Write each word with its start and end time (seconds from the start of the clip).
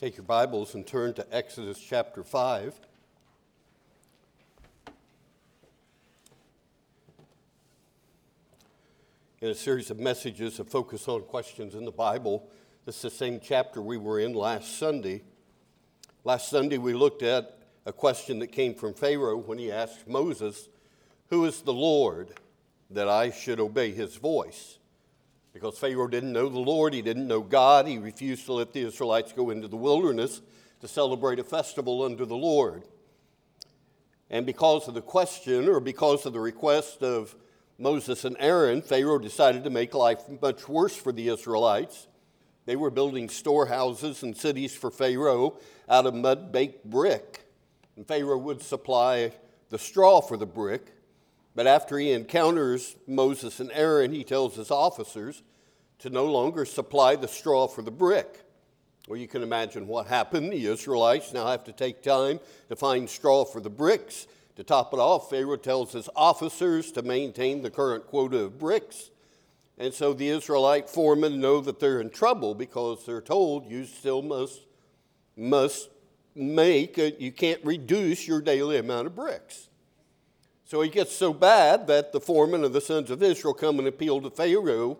Take 0.00 0.16
your 0.16 0.24
Bibles 0.24 0.74
and 0.74 0.86
turn 0.86 1.12
to 1.12 1.26
Exodus 1.30 1.78
chapter 1.78 2.24
5. 2.24 2.80
In 9.42 9.50
a 9.50 9.54
series 9.54 9.90
of 9.90 9.98
messages 9.98 10.56
that 10.56 10.70
focus 10.70 11.06
on 11.06 11.20
questions 11.24 11.74
in 11.74 11.84
the 11.84 11.90
Bible, 11.90 12.48
this 12.86 12.96
is 12.96 13.02
the 13.02 13.10
same 13.10 13.40
chapter 13.44 13.82
we 13.82 13.98
were 13.98 14.18
in 14.18 14.32
last 14.32 14.78
Sunday. 14.78 15.20
Last 16.24 16.48
Sunday, 16.48 16.78
we 16.78 16.94
looked 16.94 17.22
at 17.22 17.58
a 17.84 17.92
question 17.92 18.38
that 18.38 18.52
came 18.52 18.74
from 18.74 18.94
Pharaoh 18.94 19.36
when 19.36 19.58
he 19.58 19.70
asked 19.70 20.08
Moses, 20.08 20.70
Who 21.28 21.44
is 21.44 21.60
the 21.60 21.74
Lord 21.74 22.40
that 22.88 23.06
I 23.06 23.30
should 23.30 23.60
obey 23.60 23.90
his 23.90 24.16
voice? 24.16 24.78
Because 25.52 25.78
Pharaoh 25.78 26.06
didn't 26.06 26.32
know 26.32 26.48
the 26.48 26.58
Lord, 26.58 26.94
he 26.94 27.02
didn't 27.02 27.26
know 27.26 27.40
God, 27.40 27.86
he 27.86 27.98
refused 27.98 28.46
to 28.46 28.52
let 28.52 28.72
the 28.72 28.86
Israelites 28.86 29.32
go 29.32 29.50
into 29.50 29.68
the 29.68 29.76
wilderness 29.76 30.40
to 30.80 30.88
celebrate 30.88 31.38
a 31.38 31.44
festival 31.44 32.02
under 32.02 32.24
the 32.24 32.36
Lord. 32.36 32.84
And 34.30 34.46
because 34.46 34.86
of 34.86 34.94
the 34.94 35.02
question, 35.02 35.68
or 35.68 35.80
because 35.80 36.24
of 36.24 36.32
the 36.32 36.40
request 36.40 37.02
of 37.02 37.34
Moses 37.78 38.24
and 38.24 38.36
Aaron, 38.38 38.80
Pharaoh 38.80 39.18
decided 39.18 39.64
to 39.64 39.70
make 39.70 39.92
life 39.92 40.20
much 40.40 40.68
worse 40.68 40.94
for 40.94 41.12
the 41.12 41.28
Israelites. 41.28 42.06
They 42.66 42.76
were 42.76 42.90
building 42.90 43.28
storehouses 43.28 44.22
and 44.22 44.36
cities 44.36 44.74
for 44.74 44.90
Pharaoh 44.90 45.58
out 45.88 46.06
of 46.06 46.14
mud 46.14 46.52
baked 46.52 46.84
brick. 46.84 47.44
And 47.96 48.06
Pharaoh 48.06 48.38
would 48.38 48.62
supply 48.62 49.32
the 49.70 49.78
straw 49.78 50.20
for 50.20 50.36
the 50.36 50.46
brick. 50.46 50.92
But 51.54 51.66
after 51.66 51.98
he 51.98 52.12
encounters 52.12 52.94
Moses 53.08 53.58
and 53.58 53.72
Aaron, 53.72 54.12
he 54.12 54.22
tells 54.22 54.54
his 54.54 54.70
officers 54.70 55.42
to 56.00 56.10
no 56.10 56.26
longer 56.26 56.64
supply 56.64 57.16
the 57.16 57.28
straw 57.28 57.66
for 57.66 57.82
the 57.82 57.90
brick. 57.90 58.40
Well, 59.08 59.18
you 59.18 59.28
can 59.28 59.42
imagine 59.42 59.86
what 59.86 60.06
happened. 60.06 60.52
The 60.52 60.66
Israelites 60.66 61.32
now 61.32 61.46
have 61.46 61.64
to 61.64 61.72
take 61.72 62.02
time 62.02 62.40
to 62.68 62.76
find 62.76 63.08
straw 63.08 63.44
for 63.44 63.60
the 63.60 63.70
bricks. 63.70 64.26
To 64.56 64.64
top 64.64 64.92
it 64.92 64.98
off, 64.98 65.30
Pharaoh 65.30 65.56
tells 65.56 65.92
his 65.92 66.08
officers 66.14 66.92
to 66.92 67.02
maintain 67.02 67.62
the 67.62 67.70
current 67.70 68.06
quota 68.06 68.38
of 68.38 68.58
bricks. 68.58 69.10
And 69.78 69.94
so 69.94 70.12
the 70.12 70.28
Israelite 70.28 70.88
foremen 70.88 71.40
know 71.40 71.60
that 71.62 71.80
they're 71.80 72.00
in 72.00 72.10
trouble 72.10 72.54
because 72.54 73.06
they're 73.06 73.22
told 73.22 73.66
you 73.66 73.86
still 73.86 74.20
must, 74.20 74.60
must 75.36 75.88
make, 76.34 76.98
a, 76.98 77.12
you 77.20 77.32
can't 77.32 77.64
reduce 77.64 78.28
your 78.28 78.42
daily 78.42 78.76
amount 78.76 79.06
of 79.06 79.16
bricks. 79.16 79.68
So 80.66 80.82
it 80.82 80.92
gets 80.92 81.16
so 81.16 81.32
bad 81.32 81.86
that 81.86 82.12
the 82.12 82.20
foreman 82.20 82.62
of 82.62 82.72
the 82.72 82.80
sons 82.80 83.10
of 83.10 83.22
Israel 83.22 83.54
come 83.54 83.78
and 83.78 83.88
appeal 83.88 84.20
to 84.20 84.30
Pharaoh 84.30 84.98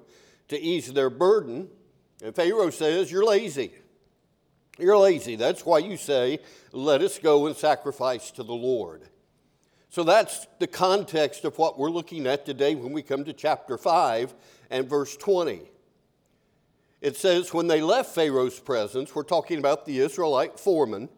to 0.50 0.60
ease 0.60 0.92
their 0.92 1.10
burden. 1.10 1.68
And 2.22 2.34
Pharaoh 2.34 2.70
says, 2.70 3.10
You're 3.10 3.24
lazy. 3.24 3.72
You're 4.78 4.98
lazy. 4.98 5.36
That's 5.36 5.64
why 5.64 5.78
you 5.78 5.96
say, 5.96 6.40
Let 6.72 7.00
us 7.00 7.18
go 7.18 7.46
and 7.46 7.56
sacrifice 7.56 8.30
to 8.32 8.42
the 8.42 8.54
Lord. 8.54 9.08
So 9.88 10.04
that's 10.04 10.46
the 10.60 10.68
context 10.68 11.44
of 11.44 11.58
what 11.58 11.78
we're 11.78 11.90
looking 11.90 12.26
at 12.26 12.46
today 12.46 12.76
when 12.76 12.92
we 12.92 13.02
come 13.02 13.24
to 13.24 13.32
chapter 13.32 13.76
5 13.76 14.34
and 14.70 14.88
verse 14.88 15.16
20. 15.16 15.62
It 17.00 17.16
says, 17.16 17.54
When 17.54 17.66
they 17.66 17.80
left 17.80 18.14
Pharaoh's 18.14 18.60
presence, 18.60 19.14
we're 19.14 19.22
talking 19.22 19.58
about 19.58 19.86
the 19.86 19.98
Israelite 20.00 20.60
foreman, 20.60 21.08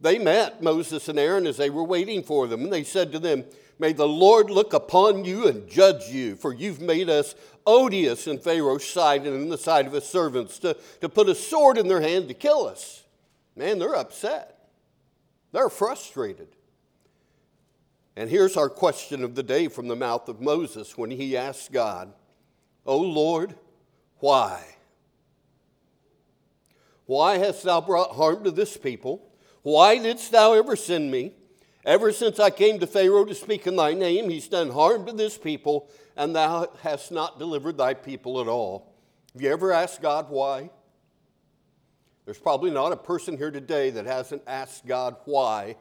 they 0.00 0.18
met 0.18 0.62
Moses 0.62 1.08
and 1.08 1.18
Aaron 1.18 1.46
as 1.46 1.56
they 1.56 1.70
were 1.70 1.84
waiting 1.84 2.22
for 2.22 2.46
them, 2.46 2.62
and 2.62 2.72
they 2.72 2.84
said 2.84 3.12
to 3.12 3.18
them, 3.18 3.44
May 3.78 3.92
the 3.92 4.08
Lord 4.08 4.50
look 4.50 4.72
upon 4.72 5.24
you 5.24 5.48
and 5.48 5.68
judge 5.68 6.08
you, 6.08 6.36
for 6.36 6.54
you've 6.54 6.80
made 6.80 7.08
us 7.08 7.34
odious 7.66 8.26
in 8.26 8.38
Pharaoh's 8.38 8.84
sight 8.84 9.26
and 9.26 9.34
in 9.34 9.48
the 9.48 9.58
sight 9.58 9.86
of 9.86 9.92
his 9.92 10.04
servants 10.04 10.58
to, 10.60 10.76
to 11.00 11.08
put 11.08 11.28
a 11.28 11.34
sword 11.34 11.78
in 11.78 11.88
their 11.88 12.00
hand 12.00 12.28
to 12.28 12.34
kill 12.34 12.66
us. 12.66 13.04
Man, 13.56 13.78
they're 13.78 13.96
upset. 13.96 14.68
They're 15.52 15.70
frustrated. 15.70 16.48
And 18.16 18.30
here's 18.30 18.56
our 18.56 18.68
question 18.68 19.24
of 19.24 19.34
the 19.34 19.42
day 19.42 19.68
from 19.68 19.88
the 19.88 19.96
mouth 19.96 20.28
of 20.28 20.40
Moses 20.40 20.96
when 20.96 21.10
he 21.10 21.36
asked 21.36 21.72
God, 21.72 22.12
O 22.86 22.98
Lord, 22.98 23.54
why? 24.18 24.62
Why 27.06 27.38
hast 27.38 27.64
thou 27.64 27.80
brought 27.80 28.12
harm 28.12 28.44
to 28.44 28.50
this 28.50 28.76
people? 28.76 29.22
Why 29.62 29.98
didst 29.98 30.30
thou 30.30 30.52
ever 30.52 30.76
send 30.76 31.10
me? 31.10 31.32
Ever 31.84 32.12
since 32.12 32.40
I 32.40 32.48
came 32.48 32.78
to 32.80 32.86
Pharaoh 32.86 33.26
to 33.26 33.34
speak 33.34 33.66
in 33.66 33.76
thy 33.76 33.92
name, 33.92 34.30
he's 34.30 34.48
done 34.48 34.70
harm 34.70 35.04
to 35.04 35.12
this 35.12 35.36
people, 35.36 35.90
and 36.16 36.34
thou 36.34 36.68
hast 36.82 37.12
not 37.12 37.38
delivered 37.38 37.76
thy 37.76 37.92
people 37.92 38.40
at 38.40 38.48
all. 38.48 38.94
Have 39.34 39.42
you 39.42 39.52
ever 39.52 39.70
asked 39.70 40.00
God 40.00 40.30
why? 40.30 40.70
There's 42.24 42.38
probably 42.38 42.70
not 42.70 42.92
a 42.92 42.96
person 42.96 43.36
here 43.36 43.50
today 43.50 43.90
that 43.90 44.06
hasn't 44.06 44.42
asked 44.46 44.86
God 44.86 45.16
why 45.26 45.76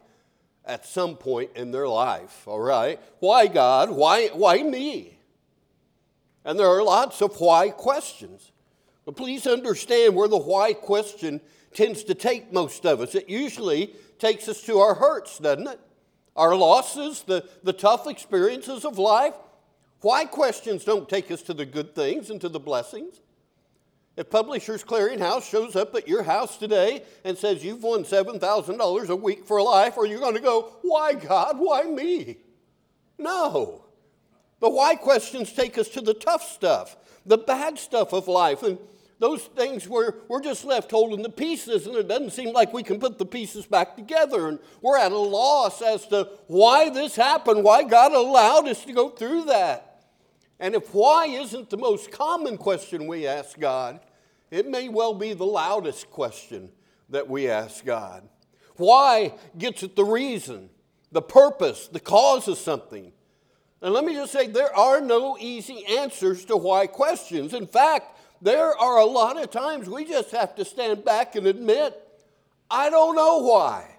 at 0.66 0.86
some 0.86 1.16
point 1.16 1.52
in 1.56 1.72
their 1.72 1.88
life, 1.88 2.48
all 2.48 2.60
right? 2.60 3.00
Why 3.20 3.48
God? 3.48 3.90
Why, 3.90 4.28
why 4.28 4.62
me? 4.62 5.18
And 6.44 6.60
there 6.60 6.68
are 6.68 6.84
lots 6.84 7.22
of 7.22 7.40
why 7.40 7.70
questions. 7.70 8.52
But 9.06 9.16
please 9.16 9.48
understand 9.48 10.16
where 10.16 10.28
the 10.28 10.38
why 10.38 10.74
question 10.74 11.40
tends 11.74 12.04
to 12.06 12.14
take 12.14 12.52
most 12.52 12.86
of 12.86 13.00
us. 13.00 13.16
It 13.16 13.30
usually 13.30 13.94
takes 14.20 14.50
us 14.50 14.62
to 14.64 14.80
our 14.80 14.96
hurts, 14.96 15.40
doesn't 15.40 15.68
it? 15.68 15.80
Our 16.36 16.56
losses, 16.56 17.24
the, 17.24 17.48
the 17.64 17.74
tough 17.74 18.08
experiences 18.08 18.86
of 18.86 18.98
life. 18.98 19.36
Why 20.02 20.26
questions 20.26 20.84
don't 20.84 21.08
take 21.08 21.32
us 21.32 21.42
to 21.44 21.54
the 21.54 21.66
good 21.66 21.96
things 21.96 22.30
and 22.30 22.42
to 22.42 22.50
the 22.50 22.60
blessings? 22.60 23.22
If 24.16 24.30
Publishers 24.30 24.84
Clearinghouse 24.84 25.50
shows 25.50 25.76
up 25.76 25.96
at 25.96 26.08
your 26.08 26.24
house 26.24 26.58
today 26.58 27.04
and 27.24 27.38
says 27.38 27.64
you've 27.64 27.82
won 27.82 28.04
$7,000 28.04 29.10
a 29.10 29.16
week 29.16 29.46
for 29.46 29.62
life, 29.62 29.98
are 29.98 30.06
you 30.06 30.20
going 30.20 30.36
to 30.36 30.42
go, 30.42 30.74
Why 30.82 31.14
God? 31.14 31.58
Why 31.58 31.84
me? 31.84 32.38
No. 33.18 33.86
The 34.60 34.70
why 34.70 34.96
questions 34.96 35.52
take 35.52 35.78
us 35.78 35.90
to 35.90 36.02
the 36.02 36.14
tough 36.14 36.44
stuff, 36.44 36.96
the 37.26 37.38
bad 37.38 37.80
stuff 37.80 38.14
of 38.14 38.28
life. 38.28 38.64
And 38.64 38.78
those 39.24 39.44
things 39.44 39.88
where 39.88 40.16
we're 40.28 40.42
just 40.42 40.66
left 40.66 40.92
holding 40.92 41.24
the 41.24 41.30
pieces 41.30 41.88
and 41.88 41.96
it 41.96 42.10
doesn't 42.10 42.32
seem 42.32 42.52
like 42.52 42.74
we 42.74 42.84
can 42.84 43.00
put 43.00 43.18
the 43.18 43.26
pieces 43.26 43.66
back 43.66 43.96
together 43.96 44.50
and 44.50 44.60
we're 44.82 44.98
at 44.98 45.14
a 45.14 45.18
loss 45.18 45.82
as 45.82 46.06
to 46.06 46.28
why 46.48 46.90
this 46.90 47.16
happened, 47.16 47.64
why 47.64 47.84
God 47.84 48.12
allowed 48.12 48.68
us 48.68 48.84
to 48.84 48.92
go 48.92 49.08
through 49.08 49.46
that. 49.46 50.04
And 50.60 50.76
if 50.76 50.94
why 50.94 51.28
isn't 51.28 51.70
the 51.70 51.78
most 51.78 52.12
common 52.12 52.58
question 52.58 53.08
we 53.08 53.26
ask 53.26 53.58
God, 53.58 54.02
it 54.52 54.68
may 54.68 54.90
well 54.90 55.14
be 55.14 55.32
the 55.32 55.46
loudest 55.46 56.10
question 56.10 56.70
that 57.08 57.30
we 57.30 57.50
ask 57.50 57.86
God. 57.86 58.28
Why 58.76 59.36
gets 59.58 59.84
at 59.84 59.96
the 59.96 60.04
reason, 60.04 60.70
the 61.14 61.22
purpose, 61.22 61.88
the 61.88 62.02
cause 62.02 62.50
of 62.50 62.58
something. 62.58 63.14
And 63.82 63.94
let 63.94 64.04
me 64.04 64.16
just 64.16 64.34
say, 64.34 64.48
there 64.48 64.76
are 64.76 65.00
no 65.00 65.38
easy 65.40 65.86
answers 65.86 66.44
to 66.46 66.58
why 66.58 66.88
questions. 66.88 67.54
In 67.54 67.68
fact, 67.68 68.13
there 68.44 68.78
are 68.78 68.98
a 68.98 69.06
lot 69.06 69.42
of 69.42 69.50
times 69.52 69.90
we 69.90 70.04
just 70.04 70.32
have 70.32 70.54
to 70.56 70.66
stand 70.66 71.06
back 71.06 71.38
and 71.38 71.48
admit, 71.48 71.98
I 72.70 72.90
don't 72.90 73.16
know 73.16 73.38
why. 73.38 73.90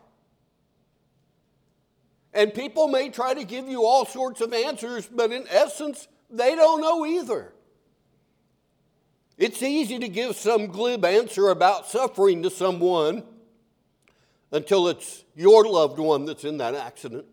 And 2.34 2.53
people 2.53 2.88
may 2.88 3.09
try 3.09 3.32
to 3.32 3.44
give 3.44 3.69
you 3.69 3.87
all 3.87 4.05
sorts 4.05 4.43
of 4.43 4.53
answers, 4.53 5.06
but 5.06 5.32
in 5.32 5.47
essence, 5.49 6.09
they 6.28 6.55
don't 6.55 6.82
know 6.82 7.06
either. 7.06 7.55
It's 9.38 9.62
easy 9.62 9.99
to 9.99 10.09
give 10.09 10.37
some 10.37 10.66
glib 10.66 11.06
answer 11.06 11.49
about 11.49 11.88
suffering 11.88 12.43
to 12.43 12.50
someone 12.50 13.25
until 14.53 14.88
it's 14.88 15.25
your 15.34 15.66
loved 15.66 15.99
one 15.99 16.26
that's 16.26 16.44
in 16.44 16.59
that 16.59 16.75
accident 16.75 17.25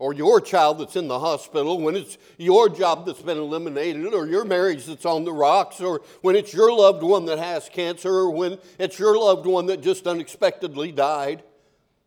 or 0.00 0.14
your 0.14 0.40
child 0.40 0.78
that's 0.78 0.96
in 0.96 1.08
the 1.08 1.18
hospital, 1.18 1.78
when 1.78 1.94
it's 1.94 2.16
your 2.38 2.70
job 2.70 3.04
that's 3.04 3.20
been 3.20 3.38
eliminated, 3.38 4.12
or 4.14 4.26
your 4.26 4.46
marriage 4.46 4.86
that's 4.86 5.04
on 5.04 5.24
the 5.24 5.32
rocks, 5.32 5.80
or 5.80 6.00
when 6.22 6.34
it's 6.34 6.54
your 6.54 6.72
loved 6.72 7.02
one 7.02 7.26
that 7.26 7.38
has 7.38 7.68
cancer, 7.68 8.10
or 8.10 8.30
when 8.30 8.58
it's 8.78 8.98
your 8.98 9.16
loved 9.16 9.46
one 9.46 9.66
that 9.66 9.82
just 9.82 10.06
unexpectedly 10.06 10.90
died. 10.90 11.42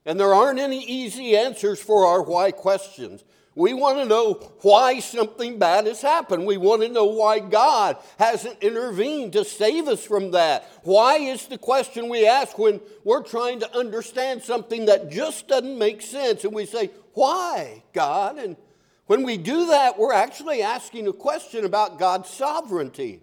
And 0.06 0.20
there 0.20 0.34
aren't 0.34 0.60
any 0.60 0.84
easy 0.84 1.38
answers 1.38 1.80
for 1.80 2.08
our 2.08 2.24
why 2.24 2.52
questions. 2.52 3.24
We 3.56 3.76
want 3.76 4.00
to 4.00 4.06
know 4.06 4.34
why 4.62 5.00
something 5.00 5.60
bad 5.60 5.86
has 5.86 6.02
happened. 6.02 6.48
We 6.48 6.58
want 6.58 6.82
to 6.82 6.90
know 6.90 7.06
why 7.06 7.40
God 7.40 7.98
hasn't 8.18 8.64
intervened 8.64 9.34
to 9.34 9.46
save 9.46 9.88
us 9.88 10.04
from 10.04 10.32
that. 10.32 10.68
Why 10.82 11.18
is 11.18 11.46
the 11.46 11.60
question 11.60 12.10
we 12.10 12.28
ask 12.28 12.58
when 12.58 12.82
we're 13.04 13.22
trying 13.22 13.60
to 13.60 13.78
understand 13.78 14.42
something 14.42 14.86
that 14.86 15.12
just 15.12 15.48
doesn't 15.48 15.78
make 15.78 16.02
sense? 16.02 16.44
And 16.44 16.56
we 16.56 16.66
say, 16.66 16.90
Why, 17.14 17.84
God? 17.94 18.38
And 18.38 18.58
when 19.06 19.24
we 19.24 19.38
do 19.38 19.68
that, 19.68 19.98
we're 19.98 20.14
actually 20.14 20.62
asking 20.62 21.08
a 21.08 21.14
question 21.14 21.66
about 21.66 22.00
God's 22.00 22.30
sovereignty. 22.30 23.22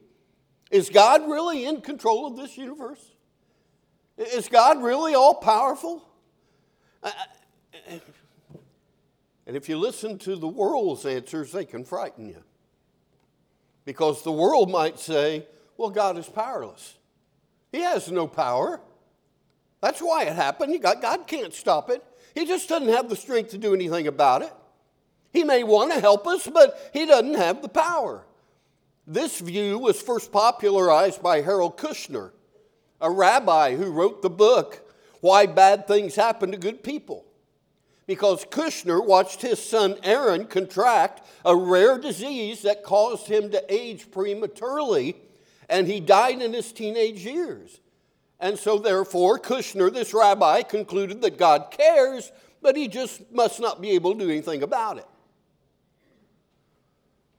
Is 0.71 0.89
God 0.89 1.29
really 1.29 1.65
in 1.65 1.81
control 1.81 2.27
of 2.27 2.37
this 2.37 2.57
universe? 2.57 3.05
Is 4.17 4.49
God 4.49 4.83
really 4.83 5.15
all 5.15 5.35
powerful? 5.35 6.07
And 9.47 9.57
if 9.57 9.69
you 9.69 9.79
listen 9.79 10.19
to 10.19 10.37
the 10.37 10.47
world's 10.47 11.05
answers, 11.07 11.51
they 11.51 11.65
can 11.65 11.85
frighten 11.85 12.29
you. 12.29 12.45
Because 13.85 14.23
the 14.23 14.31
world 14.31 14.71
might 14.71 15.01
say, 15.01 15.47
well, 15.77 15.91
God 15.91 16.19
is 16.19 16.29
powerless. 16.29 16.99
He 17.73 17.81
has 17.81 18.13
no 18.13 18.29
power. 18.29 18.81
That's 19.81 20.01
why 20.01 20.25
it 20.25 20.35
happened. 20.35 20.81
God 20.83 21.27
can't 21.27 21.55
stop 21.55 21.91
it. 21.91 22.05
He 22.35 22.47
just 22.47 22.69
doesn't 22.69 22.89
have 22.89 23.09
the 23.09 23.17
strength 23.17 23.51
to 23.51 23.59
do 23.59 23.75
anything 23.75 24.07
about 24.07 24.43
it. 24.43 24.53
He 25.33 25.45
may 25.45 25.63
want 25.63 25.93
to 25.93 26.01
help 26.01 26.27
us, 26.27 26.49
but 26.49 26.91
he 26.93 27.07
doesn't 27.07 27.35
have 27.35 27.63
the 27.63 27.69
power. 27.69 28.25
This 29.07 29.41
view 29.41 29.79
was 29.79 30.01
first 30.01 30.33
popularized 30.33 31.23
by 31.23 31.41
Harold 31.41 31.77
Kushner, 31.77 32.31
a 33.01 33.11
rabbi 33.11 33.77
who 33.77 33.91
wrote 33.91 34.23
the 34.23 34.31
book, 34.31 34.89
Why 35.21 35.47
Bad 35.47 35.87
Things 35.87 36.15
Happen 36.17 36.53
to 36.53 36.57
Good 36.57 36.83
People. 36.83 37.25
Because 38.07 38.45
Kushner 38.45 39.05
watched 39.05 39.43
his 39.43 39.63
son 39.63 39.97
Aaron 40.03 40.47
contract 40.47 41.27
a 41.45 41.55
rare 41.55 41.97
disease 41.97 42.63
that 42.63 42.83
caused 42.83 43.29
him 43.29 43.51
to 43.51 43.65
age 43.73 44.11
prematurely, 44.11 45.17
and 45.69 45.87
he 45.87 46.01
died 46.01 46.43
in 46.43 46.53
his 46.53 46.73
teenage 46.73 47.25
years. 47.25 47.81
And 48.41 48.59
so, 48.59 48.79
therefore, 48.79 49.39
Kushner, 49.39 49.93
this 49.93 50.15
rabbi, 50.15 50.63
concluded 50.63 51.21
that 51.23 51.37
God 51.39 51.71
cares, 51.71 52.33
but 52.63 52.75
he 52.75 52.89
just 52.89 53.31
must 53.31 53.61
not 53.61 53.83
be 53.83 53.91
able 53.91 54.15
to 54.15 54.21
do 54.21 54.31
anything 54.31 54.63
about 54.63 54.97
it. 54.99 55.07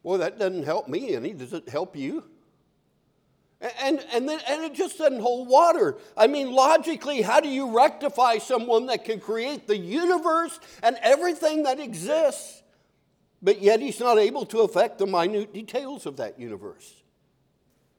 Well, 0.03 0.19
that 0.19 0.37
doesn't 0.39 0.63
help 0.63 0.87
me 0.87 1.15
any. 1.15 1.33
Does 1.33 1.53
it 1.53 1.67
help 1.69 1.95
you? 1.95 2.23
And, 3.79 4.03
and, 4.11 4.27
then, 4.27 4.39
and 4.47 4.63
it 4.63 4.73
just 4.73 4.97
doesn't 4.97 5.19
hold 5.21 5.47
water. 5.47 5.97
I 6.17 6.25
mean, 6.25 6.51
logically, 6.51 7.21
how 7.21 7.39
do 7.39 7.47
you 7.47 7.75
rectify 7.75 8.39
someone 8.39 8.87
that 8.87 9.05
can 9.05 9.19
create 9.19 9.67
the 9.67 9.77
universe 9.77 10.59
and 10.81 10.97
everything 11.01 11.63
that 11.63 11.79
exists, 11.79 12.63
but 13.41 13.61
yet 13.61 13.79
he's 13.79 13.99
not 13.99 14.17
able 14.17 14.47
to 14.47 14.61
affect 14.61 14.97
the 14.97 15.05
minute 15.05 15.53
details 15.53 16.07
of 16.07 16.17
that 16.17 16.39
universe? 16.39 17.03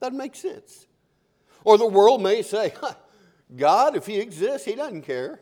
That 0.01 0.13
makes 0.13 0.41
sense. 0.41 0.87
Or 1.65 1.79
the 1.79 1.87
world 1.87 2.23
may 2.23 2.43
say, 2.43 2.75
God, 3.57 3.97
if 3.97 4.07
he 4.07 4.19
exists, 4.19 4.67
he 4.67 4.75
doesn't 4.75 5.03
care. 5.03 5.41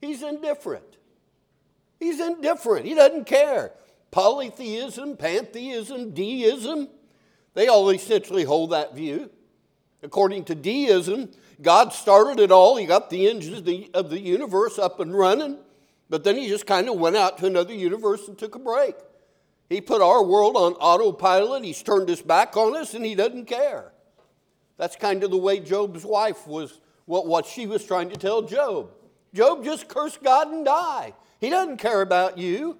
He's 0.00 0.22
indifferent. 0.22 0.96
He's 1.98 2.20
indifferent. 2.20 2.86
He 2.86 2.94
doesn't 2.94 3.26
care 3.26 3.72
polytheism, 4.10 5.16
pantheism, 5.16 6.10
deism, 6.10 6.88
they 7.54 7.68
all 7.68 7.88
essentially 7.90 8.44
hold 8.44 8.70
that 8.70 8.94
view. 8.94 9.30
According 10.02 10.44
to 10.44 10.54
deism, 10.54 11.30
God 11.60 11.92
started 11.92 12.40
it 12.40 12.50
all. 12.50 12.76
He 12.76 12.86
got 12.86 13.10
the 13.10 13.28
engines 13.28 13.90
of 13.92 14.10
the 14.10 14.20
universe 14.20 14.78
up 14.78 15.00
and 15.00 15.16
running, 15.16 15.58
but 16.08 16.24
then 16.24 16.36
he 16.36 16.48
just 16.48 16.66
kind 16.66 16.88
of 16.88 16.98
went 16.98 17.16
out 17.16 17.38
to 17.38 17.46
another 17.46 17.74
universe 17.74 18.26
and 18.28 18.38
took 18.38 18.54
a 18.54 18.58
break. 18.58 18.94
He 19.68 19.80
put 19.80 20.00
our 20.00 20.24
world 20.24 20.56
on 20.56 20.72
autopilot. 20.74 21.64
He's 21.64 21.82
turned 21.82 22.08
his 22.08 22.22
back 22.22 22.56
on 22.56 22.76
us 22.76 22.94
and 22.94 23.04
he 23.04 23.14
doesn't 23.14 23.44
care. 23.44 23.92
That's 24.80 24.96
kind 24.96 25.22
of 25.22 25.30
the 25.30 25.36
way 25.36 25.60
Job's 25.60 26.06
wife 26.06 26.46
was, 26.46 26.80
what, 27.04 27.26
what 27.26 27.44
she 27.44 27.66
was 27.66 27.84
trying 27.84 28.08
to 28.08 28.16
tell 28.16 28.40
Job. 28.40 28.88
Job 29.34 29.62
just 29.62 29.88
curse 29.88 30.16
God 30.16 30.48
and 30.48 30.64
die. 30.64 31.12
He 31.38 31.50
doesn't 31.50 31.76
care 31.76 32.00
about 32.00 32.38
you. 32.38 32.78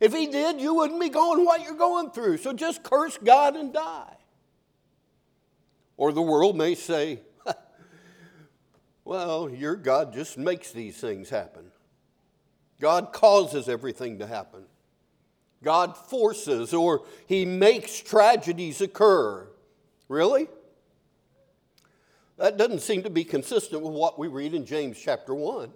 If 0.00 0.14
he 0.14 0.26
did, 0.26 0.58
you 0.58 0.72
wouldn't 0.72 0.98
be 0.98 1.10
going 1.10 1.44
what 1.44 1.62
you're 1.62 1.74
going 1.74 2.12
through. 2.12 2.38
So 2.38 2.54
just 2.54 2.82
curse 2.82 3.18
God 3.18 3.56
and 3.56 3.74
die. 3.74 4.16
Or 5.98 6.12
the 6.12 6.22
world 6.22 6.56
may 6.56 6.74
say, 6.74 7.20
well, 9.04 9.50
your 9.50 9.76
God 9.76 10.14
just 10.14 10.38
makes 10.38 10.72
these 10.72 10.96
things 10.96 11.28
happen. 11.28 11.64
God 12.80 13.12
causes 13.12 13.68
everything 13.68 14.18
to 14.20 14.26
happen. 14.26 14.62
God 15.62 15.94
forces 15.94 16.72
or 16.72 17.04
he 17.26 17.44
makes 17.44 18.00
tragedies 18.00 18.80
occur. 18.80 19.46
Really? 20.08 20.48
That 22.36 22.56
doesn't 22.56 22.80
seem 22.80 23.02
to 23.04 23.10
be 23.10 23.24
consistent 23.24 23.82
with 23.82 23.92
what 23.92 24.18
we 24.18 24.28
read 24.28 24.54
in 24.54 24.66
James 24.66 24.98
chapter 24.98 25.34
1. 25.34 25.72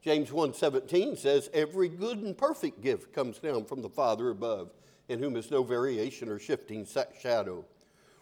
James 0.00 0.32
1:17 0.32 1.16
says, 1.16 1.50
"Every 1.52 1.88
good 1.88 2.18
and 2.18 2.36
perfect 2.36 2.80
gift 2.80 3.12
comes 3.12 3.38
down 3.38 3.64
from 3.64 3.82
the 3.82 3.88
Father 3.88 4.30
above, 4.30 4.72
in 5.08 5.18
whom 5.18 5.36
is 5.36 5.50
no 5.50 5.62
variation 5.62 6.28
or 6.28 6.38
shifting 6.38 6.86
shadow." 7.18 7.64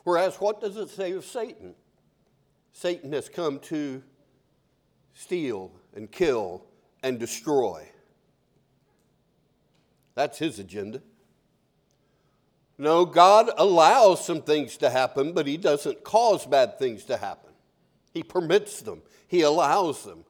Whereas 0.04 0.36
what 0.36 0.60
does 0.60 0.76
it 0.76 0.90
say 0.90 1.12
of 1.12 1.24
Satan? 1.24 1.74
Satan 2.72 3.12
has 3.12 3.28
come 3.28 3.60
to 3.60 4.02
steal 5.14 5.72
and 5.94 6.10
kill 6.10 6.64
and 7.02 7.18
destroy. 7.18 7.88
That's 10.14 10.38
his 10.38 10.58
agenda. 10.58 11.02
No, 12.78 13.04
God 13.04 13.50
allows 13.56 14.24
some 14.24 14.42
things 14.42 14.76
to 14.78 14.90
happen, 14.90 15.32
but 15.32 15.46
he 15.46 15.56
doesn't 15.56 16.02
cause 16.02 16.46
bad 16.46 16.78
things 16.78 17.04
to 17.04 17.16
happen. 17.16 17.51
He 18.12 18.22
permits 18.22 18.82
them, 18.82 19.02
he 19.26 19.42
allows 19.42 20.04
them. 20.04 20.24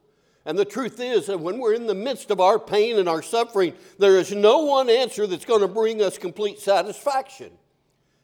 And 0.45 0.59
the 0.59 0.65
truth 0.65 0.99
is 0.99 1.27
that 1.27 1.39
when 1.39 1.57
we're 1.57 1.73
in 1.73 1.87
the 1.87 1.95
midst 1.95 2.29
of 2.29 2.41
our 2.41 2.59
pain 2.59 2.97
and 2.99 3.07
our 3.07 3.21
suffering, 3.21 3.73
there 3.97 4.17
is 4.17 4.33
no 4.33 4.59
one 4.59 4.89
answer 4.89 5.25
that's 5.25 5.45
going 5.45 5.61
to 5.61 5.69
bring 5.69 6.01
us 6.01 6.17
complete 6.17 6.59
satisfaction. 6.59 7.51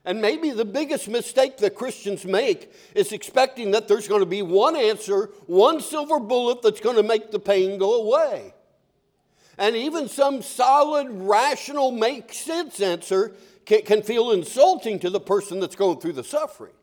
And 0.03 0.21
maybe 0.21 0.51
the 0.51 0.65
biggest 0.65 1.07
mistake 1.07 1.57
that 1.57 1.75
Christians 1.75 2.25
make 2.25 2.73
is 2.95 3.11
expecting 3.11 3.71
that 3.71 3.87
there's 3.87 4.07
going 4.07 4.21
to 4.21 4.25
be 4.25 4.41
one 4.41 4.75
answer, 4.75 5.29
one 5.45 5.81
silver 5.81 6.19
bullet 6.19 6.61
that's 6.61 6.79
going 6.79 6.95
to 6.95 7.03
make 7.03 7.31
the 7.31 7.39
pain 7.39 7.77
go 7.77 8.01
away. 8.01 8.53
And 9.57 9.75
even 9.75 10.07
some 10.07 10.41
solid, 10.41 11.07
rational, 11.09 11.91
make 11.91 12.33
sense 12.33 12.81
answer 12.81 13.35
can, 13.65 13.81
can 13.81 14.01
feel 14.01 14.31
insulting 14.31 14.99
to 14.99 15.09
the 15.09 15.19
person 15.19 15.59
that's 15.59 15.75
going 15.75 15.99
through 15.99 16.13
the 16.13 16.23
suffering. 16.23 16.73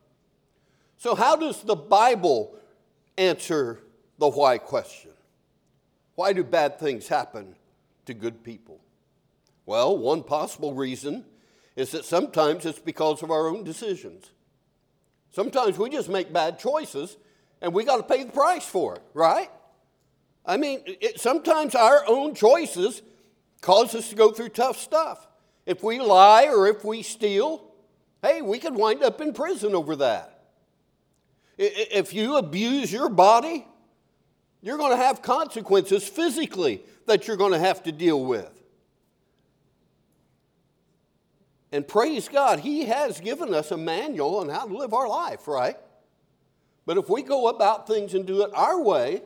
So, 0.98 1.14
how 1.14 1.36
does 1.36 1.62
the 1.62 1.74
Bible 1.74 2.54
answer 3.18 3.80
the 4.18 4.28
why 4.28 4.58
question? 4.58 5.10
Why 6.14 6.32
do 6.32 6.42
bad 6.44 6.78
things 6.78 7.08
happen 7.08 7.54
to 8.06 8.14
good 8.14 8.42
people? 8.42 8.80
Well, 9.66 9.98
one 9.98 10.22
possible 10.22 10.74
reason 10.74 11.24
is 11.74 11.90
that 11.90 12.04
sometimes 12.04 12.64
it's 12.64 12.78
because 12.78 13.22
of 13.22 13.30
our 13.30 13.48
own 13.48 13.64
decisions. 13.64 14.30
Sometimes 15.30 15.76
we 15.76 15.90
just 15.90 16.08
make 16.08 16.32
bad 16.32 16.58
choices 16.58 17.16
and 17.60 17.74
we 17.74 17.84
got 17.84 17.96
to 17.96 18.02
pay 18.02 18.24
the 18.24 18.32
price 18.32 18.64
for 18.64 18.96
it, 18.96 19.02
right? 19.12 19.50
I 20.44 20.56
mean, 20.56 20.82
it, 20.86 21.20
sometimes 21.20 21.74
our 21.74 22.04
own 22.08 22.34
choices 22.34 23.02
cause 23.60 23.94
us 23.94 24.08
to 24.10 24.14
go 24.14 24.30
through 24.30 24.50
tough 24.50 24.78
stuff. 24.78 25.26
If 25.66 25.82
we 25.82 25.98
lie 25.98 26.46
or 26.46 26.68
if 26.68 26.84
we 26.84 27.02
steal, 27.02 27.64
hey, 28.22 28.40
we 28.40 28.58
could 28.58 28.74
wind 28.74 29.02
up 29.02 29.20
in 29.20 29.32
prison 29.32 29.74
over 29.74 29.96
that. 29.96 30.35
If 31.58 32.12
you 32.12 32.36
abuse 32.36 32.92
your 32.92 33.08
body, 33.08 33.66
you're 34.60 34.78
going 34.78 34.90
to 34.90 35.02
have 35.02 35.22
consequences 35.22 36.06
physically 36.06 36.82
that 37.06 37.26
you're 37.26 37.36
going 37.36 37.52
to 37.52 37.58
have 37.58 37.82
to 37.84 37.92
deal 37.92 38.24
with. 38.24 38.50
And 41.72 41.86
praise 41.86 42.28
God, 42.28 42.60
He 42.60 42.84
has 42.84 43.20
given 43.20 43.52
us 43.54 43.70
a 43.70 43.76
manual 43.76 44.38
on 44.38 44.48
how 44.48 44.66
to 44.66 44.76
live 44.76 44.92
our 44.94 45.08
life, 45.08 45.48
right? 45.48 45.76
But 46.84 46.96
if 46.96 47.08
we 47.08 47.22
go 47.22 47.48
about 47.48 47.86
things 47.86 48.14
and 48.14 48.26
do 48.26 48.42
it 48.42 48.50
our 48.54 48.80
way, 48.80 49.22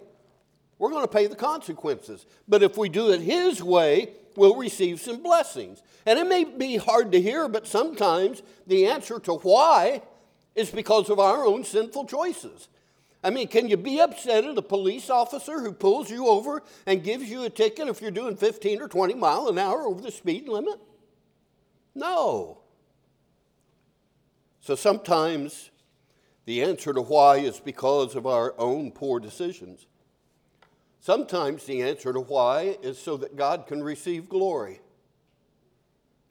we're 0.79 0.91
going 0.91 1.05
to 1.05 1.13
pay 1.13 1.27
the 1.27 1.37
consequences. 1.37 2.27
But 2.49 2.63
if 2.63 2.79
we 2.79 2.89
do 2.89 3.13
it 3.13 3.21
His 3.21 3.63
way, 3.63 4.15
we'll 4.37 4.57
receive 4.57 5.01
some 5.01 5.23
blessings. 5.23 5.83
And 6.07 6.19
it 6.19 6.27
may 6.27 6.45
be 6.45 6.77
hard 6.77 7.13
to 7.13 7.21
hear, 7.21 7.49
but 7.49 7.67
sometimes 7.67 8.43
the 8.67 8.87
answer 8.87 9.19
to 9.21 9.35
why 9.35 10.03
is 10.61 10.71
because 10.71 11.11
of 11.11 11.19
our 11.19 11.45
own 11.45 11.65
sinful 11.65 12.07
choices. 12.07 12.69
I 13.23 13.31
mean, 13.31 13.49
can 13.49 13.69
you 13.69 13.77
be 13.77 14.01
upset 14.01 14.45
at 14.45 14.57
a 14.57 14.63
police 14.63 15.11
officer 15.11 15.61
who 15.61 15.73
pulls 15.73 16.11
you 16.11 16.29
over 16.29 16.63
and 16.87 17.03
gives 17.03 17.29
you 17.29 17.45
a 17.45 17.51
ticket 17.51 17.89
if 17.89 18.01
you're 18.01 18.11
doing 18.11 18.37
15 18.37 18.81
or 18.81 18.89
20 18.89 19.15
mile 19.15 19.49
an 19.49 19.59
hour 19.59 19.83
over 19.83 20.01
the 20.01 20.11
speed 20.11 20.49
limit? 20.49 20.81
No. 21.95 22.61
So 24.61 24.75
sometimes 24.75 25.71
the 26.47 26.63
answer 26.63 26.93
to 26.93 27.03
why 27.03 27.37
is 27.37 27.61
because 27.61 28.15
of 28.15 28.27
our 28.27 28.55
own 28.59 28.91
poor 28.91 29.21
decisions. 29.21 29.87
Sometimes 31.01 31.65
the 31.65 31.83
answer 31.83 32.13
to 32.13 32.21
why 32.21 32.77
is 32.83 32.99
so 32.99 33.17
that 33.19 33.37
God 33.37 33.67
can 33.67 33.83
receive 33.83 34.29
glory. 34.29 34.81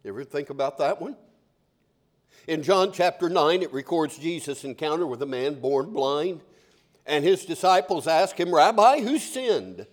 You 0.04 0.12
ever 0.12 0.24
think 0.24 0.50
about 0.50 0.78
that 0.78 1.02
one? 1.02 1.16
In 2.48 2.64
John 2.64 2.92
chapter 2.92 3.30
9, 3.30 3.62
it 3.62 3.74
records 3.74 4.18
Jesus' 4.18 4.64
encounter 4.64 5.06
with 5.06 5.22
a 5.22 5.28
man 5.28 5.60
born 5.60 5.92
blind. 5.92 6.42
And 7.06 7.24
his 7.24 7.46
disciples 7.46 8.08
ask 8.08 8.40
him, 8.40 8.54
Rabbi, 8.54 9.02
who 9.02 9.20
sinned, 9.20 9.86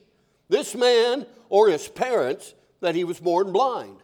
this 0.49 0.75
man 0.75 1.26
or 1.49 1.69
his 1.69 1.88
parents, 1.88 2.55
that 2.81 2.95
he 2.95 3.05
was 3.05 3.21
born 3.21 3.52
blind? 3.52 3.99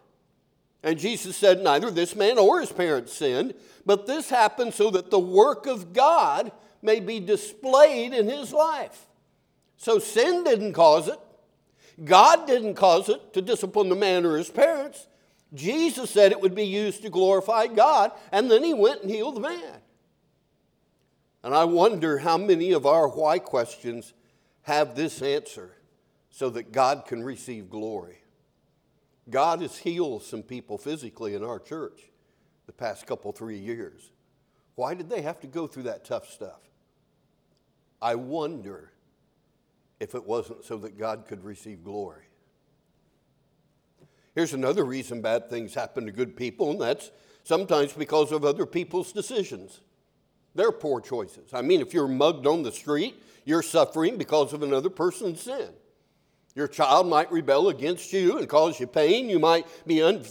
And 0.83 0.99
Jesus 0.99 1.37
said, 1.37 1.61
Neither 1.61 1.89
this 1.89 2.15
man 2.15 2.37
or 2.37 2.59
his 2.59 2.71
parents 2.71 3.13
sinned, 3.13 3.53
but 3.85 4.05
this 4.05 4.29
happened 4.29 4.73
so 4.73 4.91
that 4.91 5.11
the 5.11 5.19
work 5.19 5.65
of 5.65 5.93
God 5.93 6.51
may 6.81 6.99
be 6.99 7.19
displayed 7.19 8.13
in 8.13 8.27
his 8.27 8.51
life. 8.51 9.07
So 9.77 9.99
sin 9.99 10.43
didn't 10.43 10.73
cause 10.73 11.07
it. 11.07 11.19
God 12.03 12.47
didn't 12.47 12.75
cause 12.75 13.09
it 13.09 13.33
to 13.33 13.41
discipline 13.41 13.89
the 13.89 13.95
man 13.95 14.25
or 14.25 14.37
his 14.37 14.49
parents. 14.49 15.07
Jesus 15.53 16.09
said 16.09 16.31
it 16.31 16.41
would 16.41 16.55
be 16.55 16.65
used 16.65 17.03
to 17.03 17.09
glorify 17.09 17.67
God, 17.67 18.11
and 18.31 18.49
then 18.49 18.63
he 18.63 18.73
went 18.73 19.01
and 19.01 19.11
healed 19.11 19.35
the 19.35 19.41
man. 19.41 19.81
And 21.43 21.53
I 21.53 21.65
wonder 21.65 22.19
how 22.19 22.37
many 22.37 22.71
of 22.71 22.85
our 22.85 23.07
why 23.07 23.37
questions 23.39 24.13
have 24.63 24.95
this 24.95 25.21
answer 25.21 25.75
so 26.29 26.49
that 26.49 26.71
God 26.71 27.05
can 27.05 27.23
receive 27.23 27.69
glory. 27.69 28.19
God 29.29 29.61
has 29.61 29.77
healed 29.77 30.23
some 30.23 30.41
people 30.41 30.77
physically 30.77 31.35
in 31.35 31.43
our 31.43 31.59
church 31.59 32.09
the 32.65 32.73
past 32.73 33.05
couple, 33.05 33.31
three 33.31 33.59
years. 33.59 34.11
Why 34.75 34.93
did 34.93 35.09
they 35.09 35.21
have 35.21 35.39
to 35.41 35.47
go 35.47 35.67
through 35.67 35.83
that 35.83 36.05
tough 36.05 36.29
stuff? 36.29 36.61
I 38.01 38.15
wonder 38.15 38.91
if 39.99 40.15
it 40.15 40.25
wasn't 40.25 40.65
so 40.65 40.77
that 40.77 40.97
God 40.97 41.25
could 41.27 41.43
receive 41.43 41.83
glory. 41.83 42.23
Here's 44.35 44.53
another 44.53 44.83
reason 44.83 45.21
bad 45.21 45.49
things 45.49 45.73
happen 45.73 46.05
to 46.05 46.11
good 46.11 46.35
people, 46.35 46.71
and 46.71 46.81
that's 46.81 47.11
sometimes 47.43 47.93
because 47.93 48.31
of 48.31 48.45
other 48.45 48.65
people's 48.65 49.11
decisions. 49.11 49.81
They're 50.55 50.71
poor 50.71 51.01
choices. 51.01 51.53
I 51.53 51.61
mean, 51.61 51.81
if 51.81 51.93
you're 51.93 52.07
mugged 52.07 52.47
on 52.47 52.63
the 52.63 52.71
street, 52.71 53.21
you're 53.45 53.63
suffering 53.63 54.17
because 54.17 54.53
of 54.53 54.63
another 54.63 54.89
person's 54.89 55.41
sin. 55.41 55.69
Your 56.55 56.67
child 56.67 57.07
might 57.07 57.31
rebel 57.31 57.69
against 57.69 58.13
you 58.13 58.37
and 58.37 58.47
cause 58.47 58.79
you 58.79 58.87
pain. 58.87 59.27
You 59.29 59.39
might 59.39 59.65
be 59.87 60.01
un- 60.03 60.23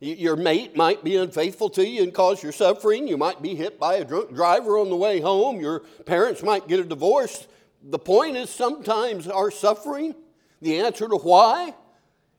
your 0.00 0.36
mate 0.36 0.76
might 0.76 1.02
be 1.02 1.16
unfaithful 1.16 1.70
to 1.70 1.86
you 1.86 2.02
and 2.02 2.14
cause 2.14 2.42
you 2.42 2.52
suffering. 2.52 3.08
You 3.08 3.16
might 3.16 3.42
be 3.42 3.54
hit 3.54 3.78
by 3.78 3.94
a 3.94 4.04
drunk 4.04 4.34
driver 4.34 4.78
on 4.78 4.90
the 4.90 4.96
way 4.96 5.20
home. 5.20 5.60
Your 5.60 5.80
parents 6.06 6.42
might 6.42 6.68
get 6.68 6.80
a 6.80 6.84
divorce. 6.84 7.46
The 7.82 7.98
point 7.98 8.36
is 8.36 8.50
sometimes 8.50 9.28
our 9.28 9.50
suffering, 9.50 10.14
the 10.60 10.78
answer 10.80 11.08
to 11.08 11.16
why, 11.16 11.74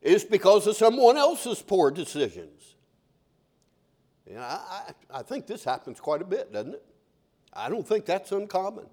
is 0.02 0.24
because 0.24 0.68
of 0.68 0.76
someone 0.76 1.18
else's 1.18 1.62
poor 1.62 1.92
decisions. 1.92 2.76
And 4.30 4.40
I, 4.40 4.60
I, 5.12 5.20
I 5.20 5.22
think 5.24 5.48
this 5.48 5.64
happens 5.64 6.00
quite 6.00 6.22
a 6.22 6.26
bit, 6.26 6.54
doesn't 6.54 6.76
it? 6.76 6.84
I 7.52 7.70
don't 7.70 7.88
think 7.88 8.06
that's 8.06 8.32
uncommon. 8.32 8.86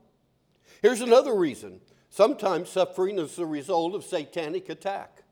Here's 0.83 1.01
another 1.01 1.35
reason 1.35 1.81
sometimes 2.09 2.71
suffering 2.71 3.19
is 3.19 3.37
the 3.37 3.47
result 3.47 3.95
of 3.95 4.05
satanic 4.05 4.69
attack, 4.69 5.23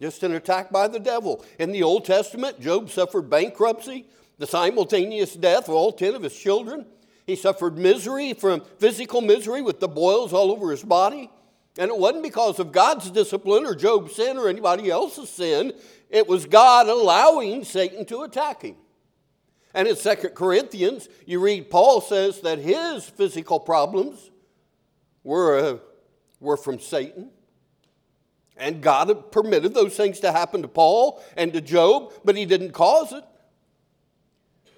just 0.00 0.22
an 0.22 0.32
attack 0.32 0.70
by 0.70 0.88
the 0.88 0.98
devil. 0.98 1.44
In 1.58 1.72
the 1.72 1.82
Old 1.82 2.04
Testament, 2.04 2.60
Job 2.60 2.90
suffered 2.90 3.30
bankruptcy, 3.30 4.06
the 4.38 4.46
simultaneous 4.46 5.34
death 5.34 5.68
of 5.68 5.74
all 5.74 5.92
10 5.92 6.14
of 6.14 6.22
his 6.22 6.36
children. 6.36 6.86
He 7.26 7.36
suffered 7.36 7.76
misery 7.76 8.34
from 8.34 8.62
physical 8.78 9.20
misery 9.20 9.62
with 9.62 9.80
the 9.80 9.88
boils 9.88 10.32
all 10.32 10.52
over 10.52 10.70
his 10.70 10.82
body. 10.84 11.30
And 11.78 11.90
it 11.90 11.98
wasn't 11.98 12.22
because 12.22 12.58
of 12.58 12.72
God's 12.72 13.10
discipline 13.10 13.66
or 13.66 13.74
Job's 13.74 14.16
sin 14.16 14.38
or 14.38 14.48
anybody 14.48 14.90
else's 14.90 15.28
sin. 15.28 15.72
It 16.08 16.26
was 16.26 16.46
God 16.46 16.88
allowing 16.88 17.64
Satan 17.64 18.06
to 18.06 18.22
attack 18.22 18.62
him. 18.62 18.76
And 19.74 19.86
in 19.86 19.94
2 19.94 20.14
Corinthians, 20.30 21.08
you 21.26 21.38
read 21.38 21.70
Paul 21.70 22.00
says 22.00 22.40
that 22.40 22.58
his 22.58 23.04
physical 23.04 23.60
problems 23.60 24.30
were, 25.22 25.58
uh, 25.58 25.78
were 26.40 26.56
from 26.56 26.80
Satan. 26.80 27.30
And 28.56 28.80
God 28.80 29.30
permitted 29.30 29.74
those 29.74 29.94
things 29.94 30.20
to 30.20 30.32
happen 30.32 30.62
to 30.62 30.68
Paul 30.68 31.22
and 31.36 31.52
to 31.52 31.60
Job, 31.60 32.14
but 32.24 32.36
he 32.36 32.46
didn't 32.46 32.72
cause 32.72 33.12
it. 33.12 33.24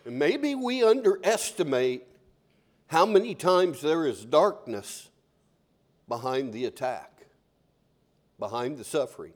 And 0.05 0.19
maybe 0.19 0.57
we 0.57 0.83
underestimate 0.83 2.03
how 2.89 3.07
many 3.07 3.37
times 3.37 3.83
there 3.83 4.05
is 4.05 4.25
darkness 4.25 5.11
behind 6.09 6.53
the 6.53 6.65
attack, 6.65 7.27
behind 8.39 8.79
the 8.79 8.85
suffering. 8.85 9.33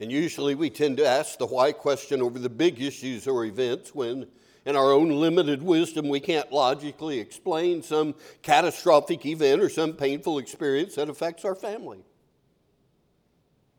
And 0.00 0.12
usually 0.12 0.54
we 0.54 0.70
tend 0.70 0.96
to 0.98 1.06
ask 1.06 1.38
the 1.38 1.46
why 1.46 1.72
question 1.72 2.22
over 2.22 2.38
the 2.38 2.48
big 2.48 2.80
issues 2.80 3.26
or 3.26 3.44
events 3.44 3.94
when, 3.94 4.28
in 4.64 4.76
our 4.76 4.92
own 4.92 5.10
limited 5.10 5.62
wisdom, 5.62 6.08
we 6.08 6.20
can't 6.20 6.52
logically 6.52 7.18
explain 7.18 7.82
some 7.82 8.14
catastrophic 8.42 9.26
event 9.26 9.60
or 9.60 9.68
some 9.68 9.92
painful 9.92 10.38
experience 10.38 10.94
that 10.94 11.08
affects 11.08 11.44
our 11.44 11.56
family. 11.56 12.04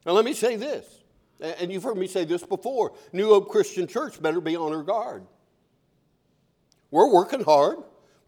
Now, 0.06 0.12
let 0.12 0.26
me 0.26 0.34
say 0.34 0.56
this, 0.56 0.86
and 1.40 1.72
you've 1.72 1.84
heard 1.84 1.98
me 1.98 2.08
say 2.08 2.26
this 2.26 2.44
before 2.44 2.94
New 3.14 3.30
Hope 3.30 3.50
Christian 3.50 3.88
Church 3.88 4.22
better 4.22 4.42
be 4.42 4.58
on 4.58 4.72
her 4.72 4.84
guard. 4.84 5.24
We're 6.92 7.14
working 7.14 7.44
hard. 7.44 7.78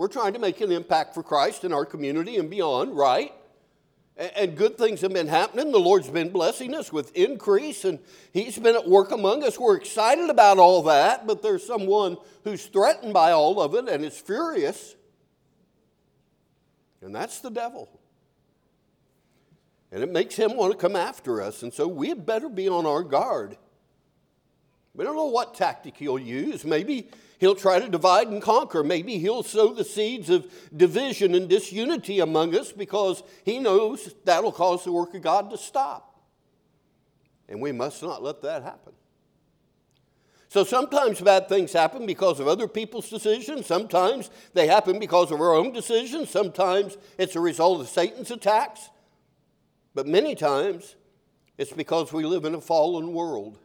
We're 0.01 0.08
trying 0.08 0.34
to 0.34 0.39
make 0.39 0.62
an 0.62 0.72
impact 0.72 1.13
for 1.13 1.22
Christ 1.22 1.63
in 1.63 1.72
our 1.72 1.86
community 1.86 2.38
and 2.38 2.50
beyond, 2.50 2.98
right? 2.98 3.31
And 4.17 4.58
good 4.58 4.75
things 4.75 5.01
have 5.01 5.13
been 5.13 5.27
happening. 5.27 5.72
The 5.72 5.77
Lord's 5.77 6.10
been 6.10 6.31
blessing 6.31 6.74
us 6.74 6.91
with 6.91 7.15
increase, 7.15 7.86
and 7.86 8.00
He's 8.34 8.58
been 8.58 8.75
at 8.75 8.89
work 8.89 9.12
among 9.12 9.43
us. 9.43 9.60
We're 9.60 9.75
excited 9.75 10.31
about 10.31 10.58
all 10.58 10.81
that, 10.81 11.27
but 11.27 11.43
there's 11.43 11.63
someone 11.63 12.17
who's 12.43 12.65
threatened 12.65 13.13
by 13.13 13.29
all 13.29 13.62
of 13.62 13.75
it 13.75 13.88
and 13.88 14.03
is 14.03 14.17
furious, 14.17 14.96
and 17.03 17.13
that's 17.13 17.39
the 17.41 17.51
devil. 17.51 17.88
And 19.91 20.01
it 20.01 20.12
makes 20.12 20.36
him 20.36 20.58
want 20.58 20.72
to 20.72 20.79
come 20.79 20.96
after 20.96 21.43
us, 21.43 21.62
and 21.62 21.72
so 21.72 21.88
we 21.88 22.10
had 22.10 22.25
better 22.25 22.50
be 22.50 22.67
on 22.67 22.88
our 22.88 23.03
guard. 23.03 23.55
We 24.93 25.05
don't 25.05 25.15
know 25.15 25.25
what 25.25 25.55
tactic 25.55 25.95
he'll 25.98 26.19
use. 26.19 26.65
Maybe 26.65 27.10
He'll 27.41 27.55
try 27.55 27.79
to 27.79 27.89
divide 27.89 28.27
and 28.27 28.39
conquer. 28.39 28.83
Maybe 28.83 29.17
he'll 29.17 29.41
sow 29.41 29.74
the 29.74 29.83
seeds 29.83 30.29
of 30.29 30.45
division 30.77 31.33
and 31.33 31.50
disunity 31.50 32.19
among 32.19 32.55
us 32.55 32.71
because 32.71 33.24
he 33.43 33.57
knows 33.57 34.13
that'll 34.25 34.51
cause 34.51 34.83
the 34.83 34.91
work 34.91 35.15
of 35.15 35.24
God 35.24 35.50
to 35.50 35.57
stop. 35.57 36.21
And 37.50 37.60
we 37.60 37.71
must 37.71 38.03
not 38.03 38.21
let 38.21 38.43
that 38.43 38.62
happen. 38.62 38.93
So 40.50 40.63
sometimes 40.63 41.19
bad 41.19 41.50
things 41.50 41.74
happen 41.74 42.05
because 42.05 42.39
of 42.39 42.48
other 42.48 42.67
people's 42.67 43.10
decisions. 43.10 43.65
Sometimes 43.65 44.29
they 44.53 44.67
happen 44.67 45.00
because 45.00 45.31
of 45.31 45.41
our 45.41 45.55
own 45.55 45.71
decisions. 45.71 46.29
Sometimes 46.29 46.95
it's 47.17 47.36
a 47.36 47.39
result 47.39 47.81
of 47.81 47.89
Satan's 47.89 48.29
attacks. 48.29 48.91
But 49.95 50.05
many 50.05 50.36
times 50.36 50.95
it's 51.57 51.74
because 51.74 52.13
we 52.13 52.24
live 52.24 52.45
in 52.45 52.53
a 52.53 52.62
fallen 52.62 53.13
world. 53.13 53.57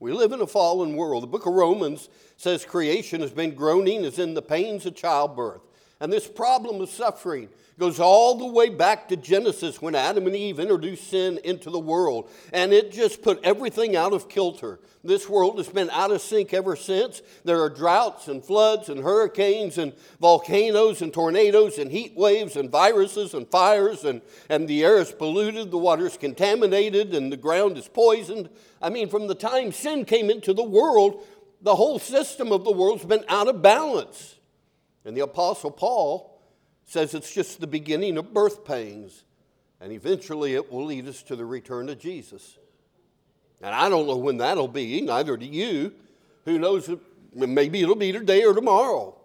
We 0.00 0.12
live 0.12 0.32
in 0.32 0.40
a 0.40 0.46
fallen 0.46 0.96
world. 0.96 1.22
The 1.22 1.28
book 1.28 1.44
of 1.44 1.52
Romans 1.52 2.08
says 2.38 2.64
creation 2.64 3.20
has 3.20 3.32
been 3.32 3.54
groaning 3.54 4.02
as 4.06 4.18
in 4.18 4.32
the 4.32 4.40
pains 4.40 4.86
of 4.86 4.94
childbirth. 4.94 5.60
And 6.00 6.10
this 6.10 6.26
problem 6.26 6.80
of 6.80 6.88
suffering 6.88 7.50
goes 7.78 8.00
all 8.00 8.36
the 8.36 8.46
way 8.46 8.70
back 8.70 9.08
to 9.08 9.16
Genesis 9.16 9.82
when 9.82 9.94
Adam 9.94 10.26
and 10.26 10.36
Eve 10.36 10.58
introduced 10.58 11.08
sin 11.08 11.38
into 11.44 11.70
the 11.70 11.78
world. 11.78 12.30
And 12.52 12.72
it 12.72 12.90
just 12.90 13.22
put 13.22 13.40
everything 13.44 13.96
out 13.96 14.12
of 14.12 14.28
kilter. 14.28 14.80
This 15.04 15.28
world 15.28 15.58
has 15.58 15.68
been 15.68 15.88
out 15.90 16.10
of 16.10 16.20
sync 16.20 16.54
ever 16.54 16.76
since. 16.76 17.22
There 17.44 17.62
are 17.62 17.70
droughts 17.70 18.28
and 18.28 18.44
floods 18.44 18.88
and 18.88 19.02
hurricanes 19.02 19.78
and 19.78 19.94
volcanoes 20.20 21.00
and 21.02 21.12
tornadoes 21.12 21.78
and 21.78 21.90
heat 21.90 22.14
waves 22.16 22.56
and 22.56 22.70
viruses 22.70 23.32
and 23.32 23.48
fires, 23.48 24.04
and, 24.04 24.20
and 24.50 24.68
the 24.68 24.84
air 24.84 24.98
is 24.98 25.12
polluted, 25.12 25.70
the 25.70 25.78
water 25.78 26.06
is 26.06 26.18
contaminated, 26.18 27.14
and 27.14 27.32
the 27.32 27.36
ground 27.38 27.78
is 27.78 27.88
poisoned. 27.88 28.50
I 28.82 28.90
mean, 28.90 29.08
from 29.08 29.26
the 29.26 29.34
time 29.34 29.72
sin 29.72 30.04
came 30.04 30.30
into 30.30 30.52
the 30.52 30.62
world, 30.62 31.24
the 31.62 31.76
whole 31.76 31.98
system 31.98 32.52
of 32.52 32.64
the 32.64 32.72
world's 32.72 33.04
been 33.04 33.24
out 33.28 33.48
of 33.48 33.62
balance. 33.62 34.36
And 35.04 35.16
the 35.16 35.22
Apostle 35.22 35.70
Paul 35.70 36.40
says 36.84 37.14
it's 37.14 37.32
just 37.32 37.60
the 37.60 37.66
beginning 37.66 38.18
of 38.18 38.34
birth 38.34 38.64
pains, 38.64 39.24
and 39.80 39.92
eventually 39.92 40.54
it 40.54 40.70
will 40.70 40.84
lead 40.84 41.06
us 41.08 41.22
to 41.24 41.36
the 41.36 41.44
return 41.44 41.88
of 41.88 41.98
Jesus. 41.98 42.58
And 43.62 43.74
I 43.74 43.88
don't 43.88 44.06
know 44.06 44.16
when 44.16 44.38
that'll 44.38 44.68
be, 44.68 45.00
neither 45.00 45.36
do 45.36 45.46
you. 45.46 45.92
Who 46.44 46.58
knows? 46.58 46.90
Maybe 47.34 47.82
it'll 47.82 47.94
be 47.94 48.12
today 48.12 48.44
or 48.44 48.54
tomorrow. 48.54 49.16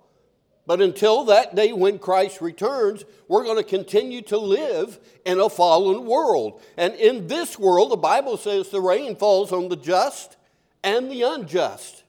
But 0.68 0.82
until 0.82 1.26
that 1.26 1.56
day 1.56 1.74
when 1.74 2.00
Christ 2.00 2.42
returns, 2.42 3.06
we're 3.28 3.44
going 3.44 3.58
to 3.58 3.64
continue 3.64 4.22
to 4.24 4.38
live 4.38 5.00
in 5.24 5.40
a 5.40 5.50
fallen 5.50 6.06
world. 6.06 6.62
And 6.76 6.96
in 6.96 7.28
this 7.28 7.60
world, 7.60 7.92
the 7.92 7.98
Bible 7.98 8.38
says 8.38 8.70
the 8.70 8.82
rain 8.82 9.16
falls 9.16 9.52
on 9.52 9.70
the 9.70 9.76
just 9.76 10.38
and 10.84 11.12
the 11.12 11.22
unjust. 11.22 12.04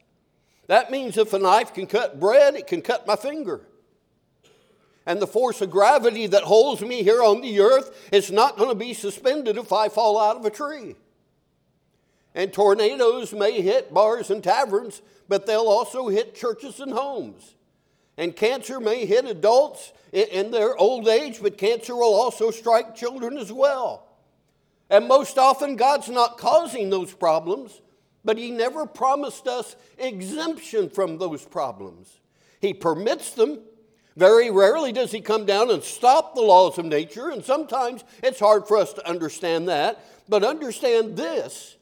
That 0.67 0.91
means 0.91 1.17
if 1.17 1.33
a 1.33 1.39
knife 1.39 1.73
can 1.75 1.87
cut 1.87 2.19
bread, 2.19 2.55
it 2.55 2.67
can 2.67 2.83
cut 2.83 3.07
my 3.07 3.17
finger. 3.17 3.61
And 5.07 5.23
the 5.23 5.27
force 5.27 5.61
of 5.61 5.71
gravity 5.71 6.27
that 6.27 6.43
holds 6.43 6.83
me 6.83 7.05
here 7.05 7.23
on 7.23 7.41
the 7.41 7.61
earth 7.61 8.09
is 8.13 8.33
not 8.33 8.57
going 8.57 8.71
to 8.71 8.75
be 8.75 8.93
suspended 8.93 9.57
if 9.57 9.73
I 9.73 9.89
fall 9.89 10.19
out 10.19 10.37
of 10.37 10.45
a 10.45 10.51
tree. 10.51 10.97
And 12.35 12.53
tornadoes 12.53 13.33
may 13.33 13.63
hit 13.63 13.95
bars 13.95 14.31
and 14.31 14.43
taverns, 14.43 15.01
but 15.29 15.47
they'll 15.47 15.69
also 15.69 16.09
hit 16.09 16.35
churches 16.35 16.81
and 16.81 16.93
homes. 16.93 17.55
And 18.19 18.35
cancer 18.35 18.81
may 18.81 19.07
hit 19.07 19.27
adults 19.27 19.93
in 20.13 20.51
their 20.51 20.77
old 20.77 21.07
age, 21.07 21.41
but 21.41 21.57
cancer 21.57 21.95
will 21.95 22.15
also 22.15 22.51
strike 22.51 22.95
children 22.97 23.39
as 23.39 23.53
well. 23.53 24.07
And 24.91 25.07
most 25.07 25.39
often, 25.39 25.77
God's 25.77 26.09
not 26.09 26.39
causing 26.39 26.91
those 26.91 27.13
problems, 27.13 27.81
but 28.27 28.37
He 28.37 28.51
never 28.51 28.85
promised 28.85 29.47
us 29.47 29.77
exemption 29.97 30.91
from 30.91 31.17
those 31.17 31.45
problems. 31.45 32.21
He 32.61 32.75
permits 32.75 33.31
them. 33.31 33.61
Very 34.17 34.51
rarely 34.51 34.93
does 34.93 35.13
He 35.13 35.21
come 35.21 35.47
down 35.47 35.71
and 35.71 35.83
stop 35.83 36.35
the 36.35 36.43
laws 36.43 36.77
of 36.77 36.85
nature, 36.85 37.31
and 37.31 37.43
sometimes 37.45 38.05
it's 38.23 38.41
hard 38.41 38.67
for 38.67 38.77
us 38.77 38.93
to 38.95 39.09
understand 39.09 39.69
that. 39.69 40.05
But 40.29 40.43
understand 40.43 41.17
this 41.17 41.77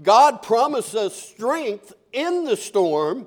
God 0.00 0.42
promised 0.42 0.94
us 0.94 1.14
strength 1.14 1.92
in 2.12 2.44
the 2.44 2.56
storm, 2.56 3.26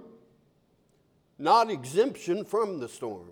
not 1.37 1.69
exemption 1.69 2.45
from 2.45 2.79
the 2.79 2.87
storms. 2.87 3.29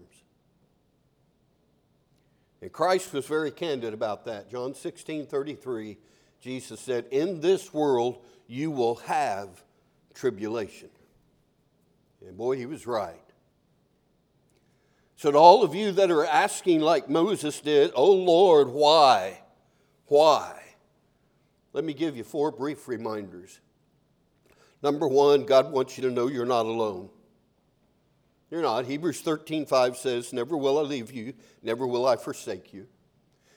And 2.61 2.71
Christ 2.71 3.13
was 3.13 3.25
very 3.25 3.49
candid 3.49 3.93
about 3.93 4.25
that. 4.25 4.51
John 4.51 4.75
16 4.75 5.25
33, 5.25 5.97
Jesus 6.41 6.79
said, 6.79 7.05
In 7.11 7.41
this 7.41 7.73
world 7.73 8.23
you 8.51 8.69
will 8.69 8.95
have 8.95 9.63
tribulation. 10.13 10.89
And 12.27 12.35
boy, 12.35 12.57
he 12.57 12.65
was 12.65 12.85
right. 12.85 13.15
So, 15.15 15.31
to 15.31 15.37
all 15.37 15.63
of 15.63 15.73
you 15.73 15.93
that 15.93 16.11
are 16.11 16.25
asking 16.25 16.81
like 16.81 17.09
Moses 17.09 17.61
did, 17.61 17.91
Oh 17.95 18.11
Lord, 18.11 18.67
why? 18.67 19.41
Why? 20.07 20.61
Let 21.71 21.85
me 21.85 21.93
give 21.93 22.17
you 22.17 22.25
four 22.25 22.51
brief 22.51 22.89
reminders. 22.89 23.61
Number 24.83 25.07
one, 25.07 25.45
God 25.45 25.71
wants 25.71 25.97
you 25.97 26.09
to 26.09 26.11
know 26.11 26.27
you're 26.27 26.45
not 26.45 26.65
alone. 26.65 27.09
You're 28.49 28.63
not. 28.63 28.85
Hebrews 28.85 29.21
13, 29.21 29.65
5 29.65 29.95
says, 29.95 30.33
Never 30.33 30.57
will 30.57 30.77
I 30.77 30.81
leave 30.81 31.13
you, 31.13 31.33
never 31.63 31.87
will 31.87 32.05
I 32.05 32.17
forsake 32.17 32.73
you. 32.73 32.87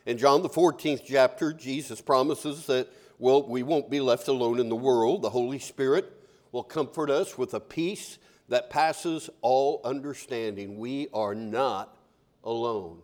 In 0.07 0.19
John 0.19 0.43
the 0.43 0.49
14th 0.49 1.03
chapter, 1.05 1.53
Jesus 1.53 2.01
promises 2.01 2.67
that, 2.67 2.89
well, 3.19 3.47
we 3.47 3.63
won't 3.63 3.91
be 3.91 4.01
left 4.01 4.29
alone 4.29 4.59
in 4.59 4.69
the 4.69 4.77
world. 4.77 5.23
The 5.23 5.31
Holy 5.31 5.59
Spirit 5.59 6.11
will 6.53 6.65
comfort 6.65 7.11
us 7.11 7.39
with 7.39 7.55
a 7.55 7.61
peace 7.61 8.19
that 8.49 8.71
passes 8.71 9.31
all 9.41 9.81
understanding. 9.85 10.79
We 10.79 11.09
are 11.13 11.35
not 11.35 11.97
alone. 12.43 13.03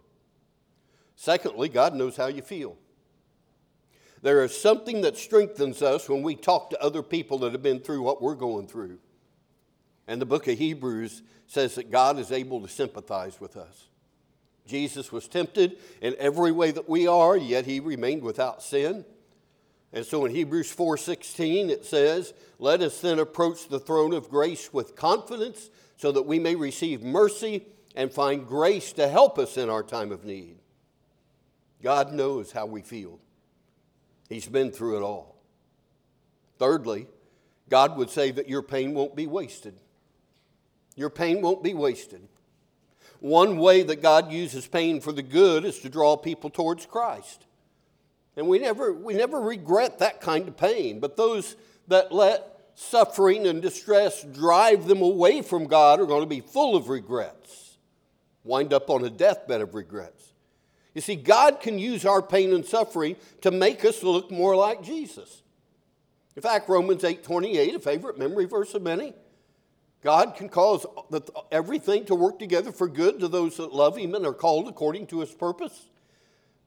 Secondly, 1.17 1.69
God 1.69 1.95
knows 1.95 2.17
how 2.17 2.27
you 2.27 2.43
feel. 2.43 2.77
There 4.23 4.45
is 4.45 4.57
something 4.57 5.01
that 5.03 5.17
strengthens 5.17 5.83
us 5.83 6.09
when 6.09 6.23
we 6.23 6.35
talk 6.35 6.71
to 6.71 6.83
other 6.83 7.03
people 7.03 7.39
that 7.39 7.53
have 7.53 7.63
been 7.63 7.81
through 7.81 8.03
what 8.03 8.21
we're 8.21 8.35
going 8.35 8.67
through. 8.67 8.99
And 10.07 10.21
the 10.21 10.27
book 10.27 10.47
of 10.49 10.59
Hebrews 10.59 11.23
says 11.47 11.77
that 11.77 11.91
God 11.91 12.19
is 12.19 12.31
able 12.31 12.61
to 12.61 12.69
sympathize 12.69 13.41
with 13.41 13.57
us. 13.57 13.89
Jesus 14.67 15.11
was 15.11 15.27
tempted 15.27 15.79
in 16.01 16.15
every 16.19 16.53
way 16.53 16.71
that 16.71 16.89
we 16.89 17.07
are, 17.07 17.37
yet 17.37 17.65
he 17.65 17.81
remained 17.81 18.23
without 18.23 18.63
sin. 18.63 19.05
And 19.93 20.07
so 20.07 20.25
in 20.25 20.35
Hebrews 20.35 20.71
4:16 20.71 21.71
it 21.71 21.85
says, 21.85 22.33
"Let 22.59 22.81
us 22.81 23.01
then 23.01 23.19
approach 23.19 23.69
the 23.69 23.81
throne 23.81 24.13
of 24.13 24.31
grace 24.31 24.73
with 24.73 24.95
confidence 24.95 25.71
so 25.97 26.13
that 26.13 26.23
we 26.23 26.39
may 26.39 26.55
receive 26.55 27.03
mercy 27.03 27.67
and 27.95 28.13
find 28.13 28.47
grace 28.47 28.93
to 28.95 29.09
help 29.09 29.39
us 29.39 29.57
in 29.57 29.69
our 29.69 29.83
time 29.83 30.13
of 30.13 30.25
need." 30.25 30.59
God 31.83 32.13
knows 32.13 32.53
how 32.53 32.67
we 32.67 32.83
feel. 32.83 33.19
He's 34.29 34.47
been 34.47 34.71
through 34.71 34.99
it 34.99 35.03
all. 35.03 35.37
Thirdly, 36.59 37.09
God 37.69 37.97
would 37.97 38.11
say 38.11 38.31
that 38.31 38.49
your 38.49 38.63
pain 38.63 38.95
won't 38.95 39.17
be 39.17 39.27
wasted. 39.27 39.81
Your 40.95 41.11
pain 41.11 41.41
won't 41.41 41.63
be 41.63 41.75
wasted. 41.75 42.29
One 43.21 43.59
way 43.59 43.83
that 43.83 44.03
God 44.03 44.33
uses 44.33 44.67
pain 44.67 45.01
for 45.01 45.13
the 45.13 45.23
good 45.23 45.65
is 45.65 45.79
to 45.81 45.89
draw 45.89 46.17
people 46.17 46.51
towards 46.51 46.87
Christ. 46.87 47.47
And 48.37 48.47
we 48.49 48.59
never, 48.59 48.93
we 48.93 49.15
never 49.15 49.41
regret 49.41 49.99
that 49.99 50.21
kind 50.21 50.49
of 50.49 50.57
pain. 50.57 51.01
But 51.01 51.17
those 51.17 51.57
that 51.89 52.13
let 52.13 52.47
suffering 52.75 53.47
and 53.47 53.61
distress 53.61 54.23
drive 54.23 54.87
them 54.87 55.03
away 55.03 55.43
from 55.43 55.67
God 55.67 56.01
are 56.01 56.07
going 56.07 56.23
to 56.23 56.27
be 56.27 56.41
full 56.41 56.77
of 56.77 56.89
regrets, 56.89 57.77
wind 58.45 58.73
up 58.73 58.89
on 58.89 59.05
a 59.05 59.11
deathbed 59.11 59.61
of 59.61 59.75
regrets. 59.75 60.33
You 60.95 61.01
see, 61.01 61.17
God 61.17 61.61
can 61.61 61.79
use 61.79 62.05
our 62.05 62.23
pain 62.23 62.53
and 62.53 62.65
suffering 62.65 63.17
to 63.43 63.51
make 63.51 63.85
us 63.85 64.03
look 64.03 64.31
more 64.31 64.57
like 64.57 64.83
Jesus. 64.83 65.43
In 66.37 66.43
fact, 66.43 66.69
Romans 66.69 67.03
8:28, 67.03 67.75
a 67.75 67.79
favorite 67.79 68.19
memory 68.19 68.47
verse 68.47 68.75
of 68.75 68.83
many, 68.83 69.13
God 70.03 70.35
can 70.35 70.49
cause 70.49 70.87
everything 71.53 72.07
to 72.07 72.15
work 72.15 72.39
together 72.39 72.73
for 72.73 72.89
good 72.89 73.21
to 73.21 73.29
those 73.29 73.59
that 73.59 73.75
love 73.75 73.99
him 73.99 74.15
and 74.15 74.25
are 74.25 74.33
called 74.33 74.69
according 74.69 75.07
to 75.09 75.21
his 75.21 75.33
purpose. 75.33 75.90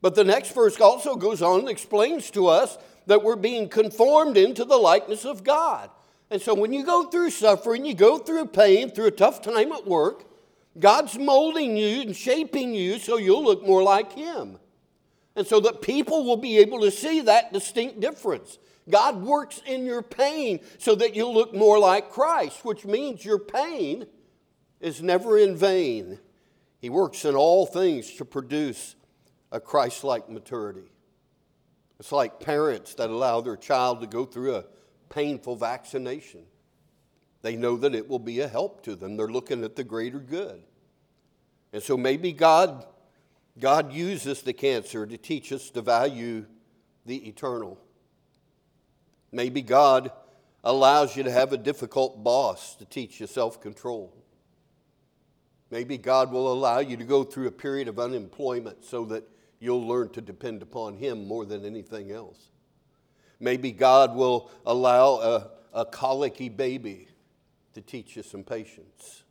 But 0.03 0.15
the 0.15 0.25
next 0.25 0.53
verse 0.53 0.81
also 0.81 1.15
goes 1.15 1.41
on 1.41 1.61
and 1.61 1.69
explains 1.69 2.29
to 2.31 2.47
us 2.47 2.77
that 3.05 3.23
we're 3.23 3.37
being 3.37 3.69
conformed 3.69 4.35
into 4.35 4.65
the 4.65 4.75
likeness 4.75 5.23
of 5.23 5.45
God. 5.45 5.89
And 6.29 6.41
so 6.41 6.53
when 6.53 6.73
you 6.73 6.85
go 6.85 7.05
through 7.05 7.29
suffering, 7.29 7.85
you 7.85 7.93
go 7.93 8.17
through 8.17 8.47
pain, 8.47 8.91
through 8.91 9.05
a 9.05 9.11
tough 9.11 9.41
time 9.41 9.71
at 9.71 9.87
work, 9.87 10.25
God's 10.77 11.17
molding 11.17 11.77
you 11.77 12.01
and 12.01 12.13
shaping 12.13 12.75
you 12.75 12.99
so 12.99 13.15
you'll 13.15 13.45
look 13.45 13.65
more 13.65 13.81
like 13.81 14.11
Him. 14.11 14.59
And 15.37 15.47
so 15.47 15.61
that 15.61 15.81
people 15.81 16.25
will 16.25 16.35
be 16.35 16.57
able 16.57 16.81
to 16.81 16.91
see 16.91 17.21
that 17.21 17.53
distinct 17.53 18.01
difference. 18.01 18.59
God 18.89 19.23
works 19.23 19.61
in 19.65 19.85
your 19.85 20.01
pain 20.01 20.59
so 20.79 20.95
that 20.95 21.15
you'll 21.15 21.33
look 21.33 21.55
more 21.55 21.79
like 21.79 22.09
Christ, 22.09 22.65
which 22.65 22.83
means 22.83 23.23
your 23.23 23.39
pain 23.39 24.05
is 24.81 25.01
never 25.01 25.37
in 25.37 25.55
vain. 25.55 26.19
He 26.79 26.89
works 26.89 27.23
in 27.23 27.35
all 27.35 27.65
things 27.65 28.13
to 28.15 28.25
produce 28.25 28.97
a 29.53 29.59
Christ 29.59 30.03
like 30.03 30.29
maturity. 30.29 30.91
It's 31.99 32.11
like 32.11 32.39
parents 32.39 32.95
that 32.95 33.11
allow 33.11 33.39
their 33.39 33.55
child 33.55 34.01
to 34.01 34.07
go 34.07 34.25
through 34.25 34.55
a 34.55 34.65
painful 35.09 35.55
vaccination. 35.55 36.41
They 37.43 37.55
know 37.55 37.77
that 37.77 37.93
it 37.93 38.09
will 38.09 38.19
be 38.19 38.39
a 38.39 38.47
help 38.47 38.83
to 38.83 38.95
them. 38.95 39.15
They're 39.15 39.27
looking 39.27 39.63
at 39.63 39.75
the 39.75 39.83
greater 39.83 40.19
good. 40.19 40.63
And 41.71 41.83
so 41.83 41.95
maybe 41.95 42.33
God, 42.33 42.85
God 43.59 43.93
uses 43.93 44.41
the 44.41 44.53
cancer 44.53 45.05
to 45.05 45.17
teach 45.17 45.51
us 45.51 45.69
to 45.69 45.81
value 45.81 46.45
the 47.05 47.27
eternal. 47.27 47.77
Maybe 49.31 49.61
God 49.61 50.11
allows 50.63 51.15
you 51.15 51.23
to 51.23 51.31
have 51.31 51.53
a 51.53 51.57
difficult 51.57 52.23
boss 52.23 52.75
to 52.77 52.85
teach 52.85 53.19
you 53.19 53.27
self 53.27 53.61
control. 53.61 54.15
Maybe 55.69 55.97
God 55.97 56.31
will 56.31 56.51
allow 56.51 56.79
you 56.79 56.97
to 56.97 57.03
go 57.03 57.23
through 57.23 57.47
a 57.47 57.51
period 57.51 57.87
of 57.87 57.99
unemployment 57.99 58.85
so 58.85 59.05
that 59.05 59.27
you'll 59.63 59.87
learn 59.87 60.09
to 60.09 60.21
depend 60.21 60.61
upon 60.61 60.97
Him 60.97 61.25
more 61.25 61.45
than 61.45 61.63
anything 61.65 62.11
else. 62.11 62.49
Maybe 63.39 63.71
God 63.71 64.15
will 64.15 64.51
allow 64.65 65.15
a, 65.15 65.47
a 65.73 65.85
colicky 65.85 66.49
baby 66.49 67.07
to 67.73 67.81
teach 67.81 68.15
you 68.15 68.23
some 68.23 68.43
patience. 68.43 69.23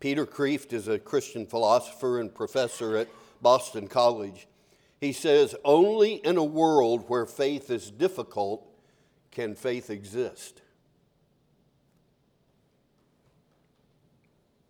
Peter 0.00 0.26
Kreeft 0.26 0.74
is 0.74 0.86
a 0.86 0.98
Christian 0.98 1.46
philosopher 1.46 2.20
and 2.20 2.32
professor 2.34 2.96
at 2.96 3.08
Boston 3.40 3.88
College. 3.88 4.46
He 5.00 5.12
says, 5.12 5.54
Only 5.64 6.16
in 6.16 6.36
a 6.36 6.44
world 6.44 7.04
where 7.08 7.24
faith 7.24 7.70
is 7.70 7.90
difficult 7.90 8.66
can 9.30 9.54
faith 9.54 9.88
exist. 9.88 10.60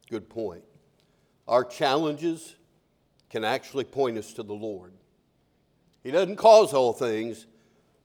Good 0.08 0.28
point. 0.28 0.62
Our 1.48 1.64
challenges 1.64 2.54
can 3.34 3.44
actually 3.44 3.82
point 3.82 4.16
us 4.16 4.32
to 4.34 4.44
the 4.44 4.54
Lord. 4.54 4.92
He 6.04 6.12
doesn't 6.12 6.36
cause 6.36 6.72
all 6.72 6.92
things, 6.92 7.46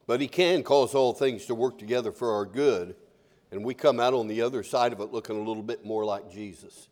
but 0.07 0.19
He 0.19 0.27
can 0.27 0.63
cause 0.63 0.95
all 0.95 1.13
things 1.13 1.45
to 1.45 1.53
work 1.53 1.77
together 1.77 2.11
for 2.11 2.33
our 2.33 2.45
good 2.45 2.95
and 3.51 3.63
we 3.63 3.75
come 3.75 3.99
out 3.99 4.15
on 4.15 4.27
the 4.27 4.41
other 4.41 4.63
side 4.63 4.91
of 4.91 4.99
it 5.01 5.11
looking 5.11 5.35
a 5.35 5.43
little 5.43 5.61
bit 5.61 5.85
more 5.85 6.03
like 6.03 6.31
Jesus. 6.31 6.89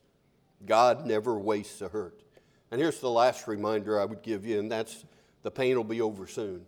God 0.66 1.06
never 1.06 1.38
wastes 1.38 1.82
a 1.82 1.90
hurt. 1.90 2.22
And 2.72 2.82
here's 2.82 3.00
the 3.00 3.10
last 3.10 3.48
reminder 3.48 4.00
I 4.00 4.06
would 4.06 4.22
give 4.22 4.46
you, 4.46 4.60
and 4.60 4.72
that's 4.72 5.06
the 5.42 5.50
pain 5.52 5.76
will 5.76 5.84
be 5.84 6.02
over 6.02 6.28
soon. 6.28 6.66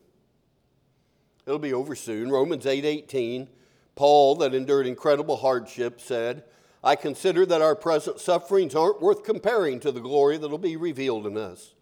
It'll 1.46 1.60
be 1.60 1.74
over 1.74 1.96
soon. 1.96 2.30
Romans 2.32 2.66
8 2.66 2.84
18, 2.84 3.48
Paul, 3.96 4.36
that 4.38 4.54
endured 4.54 4.88
incredible 4.88 5.38
hardship, 5.38 6.00
said, 6.02 6.44
I 6.84 6.96
consider 6.96 7.46
that 7.46 7.62
our 7.62 7.76
present 7.76 8.20
sufferings 8.20 8.74
aren't 8.74 9.02
worth 9.02 9.24
comparing 9.24 9.80
to 9.82 9.92
the 9.92 10.00
glory 10.00 10.38
that'll 10.38 10.58
be 10.58 10.78
revealed 10.78 11.28
in 11.28 11.38
us. 11.38 11.74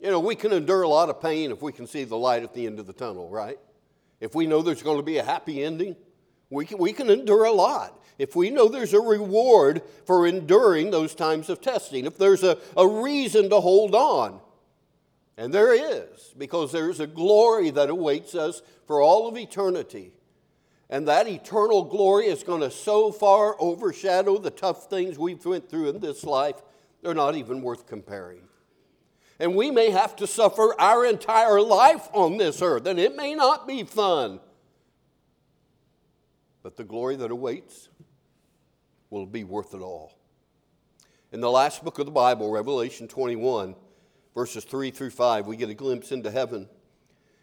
You 0.00 0.10
know, 0.10 0.18
we 0.18 0.34
can 0.34 0.52
endure 0.52 0.82
a 0.82 0.88
lot 0.88 1.10
of 1.10 1.22
pain 1.22 1.52
if 1.52 1.62
we 1.62 1.72
can 1.72 1.86
see 1.86 2.02
the 2.02 2.16
light 2.16 2.42
at 2.42 2.54
the 2.54 2.66
end 2.66 2.80
of 2.80 2.86
the 2.86 2.92
tunnel, 2.92 3.28
right? 3.28 3.58
If 4.20 4.34
we 4.34 4.46
know 4.46 4.62
there's 4.62 4.82
going 4.82 4.96
to 4.96 5.04
be 5.04 5.18
a 5.18 5.24
happy 5.24 5.62
ending, 5.62 5.94
we 6.50 6.66
can, 6.66 6.78
we 6.78 6.92
can 6.92 7.08
endure 7.08 7.44
a 7.44 7.52
lot 7.52 8.02
if 8.18 8.36
we 8.36 8.50
know 8.50 8.68
there's 8.68 8.94
a 8.94 9.00
reward 9.00 9.82
for 10.04 10.26
enduring 10.26 10.90
those 10.90 11.14
times 11.14 11.48
of 11.48 11.60
testing, 11.60 12.04
if 12.04 12.18
there's 12.18 12.42
a, 12.42 12.58
a 12.76 12.86
reason 12.86 13.48
to 13.50 13.60
hold 13.60 13.94
on. 13.94 14.40
And 15.36 15.52
there 15.52 15.72
is, 15.72 16.34
because 16.36 16.72
there's 16.72 17.00
a 17.00 17.06
glory 17.06 17.70
that 17.70 17.90
awaits 17.90 18.34
us 18.34 18.62
for 18.86 19.00
all 19.00 19.28
of 19.28 19.36
eternity. 19.36 20.12
And 20.92 21.08
that 21.08 21.26
eternal 21.26 21.82
glory 21.82 22.26
is 22.26 22.44
going 22.44 22.60
to 22.60 22.70
so 22.70 23.10
far 23.10 23.56
overshadow 23.58 24.38
the 24.38 24.50
tough 24.50 24.88
things 24.88 25.18
we've 25.18 25.44
went 25.44 25.68
through 25.68 25.88
in 25.88 25.98
this 25.98 26.22
life, 26.22 26.62
they're 27.02 27.14
not 27.14 27.34
even 27.34 27.62
worth 27.62 27.88
comparing. 27.88 28.42
And 29.40 29.56
we 29.56 29.72
may 29.72 29.90
have 29.90 30.14
to 30.16 30.28
suffer 30.28 30.78
our 30.80 31.04
entire 31.04 31.60
life 31.60 32.08
on 32.12 32.36
this 32.36 32.62
earth, 32.62 32.86
and 32.86 33.00
it 33.00 33.16
may 33.16 33.34
not 33.34 33.66
be 33.66 33.82
fun 33.82 34.38
but 36.62 36.76
the 36.76 36.84
glory 36.84 37.16
that 37.16 37.30
awaits 37.30 37.88
will 39.10 39.26
be 39.26 39.44
worth 39.44 39.74
it 39.74 39.80
all. 39.80 40.16
In 41.32 41.40
the 41.40 41.50
last 41.50 41.82
book 41.82 41.98
of 41.98 42.06
the 42.06 42.12
Bible, 42.12 42.50
Revelation 42.50 43.08
21, 43.08 43.74
verses 44.34 44.64
3 44.64 44.90
through 44.90 45.10
5, 45.10 45.46
we 45.46 45.56
get 45.56 45.70
a 45.70 45.74
glimpse 45.74 46.12
into 46.12 46.30
heaven. 46.30 46.68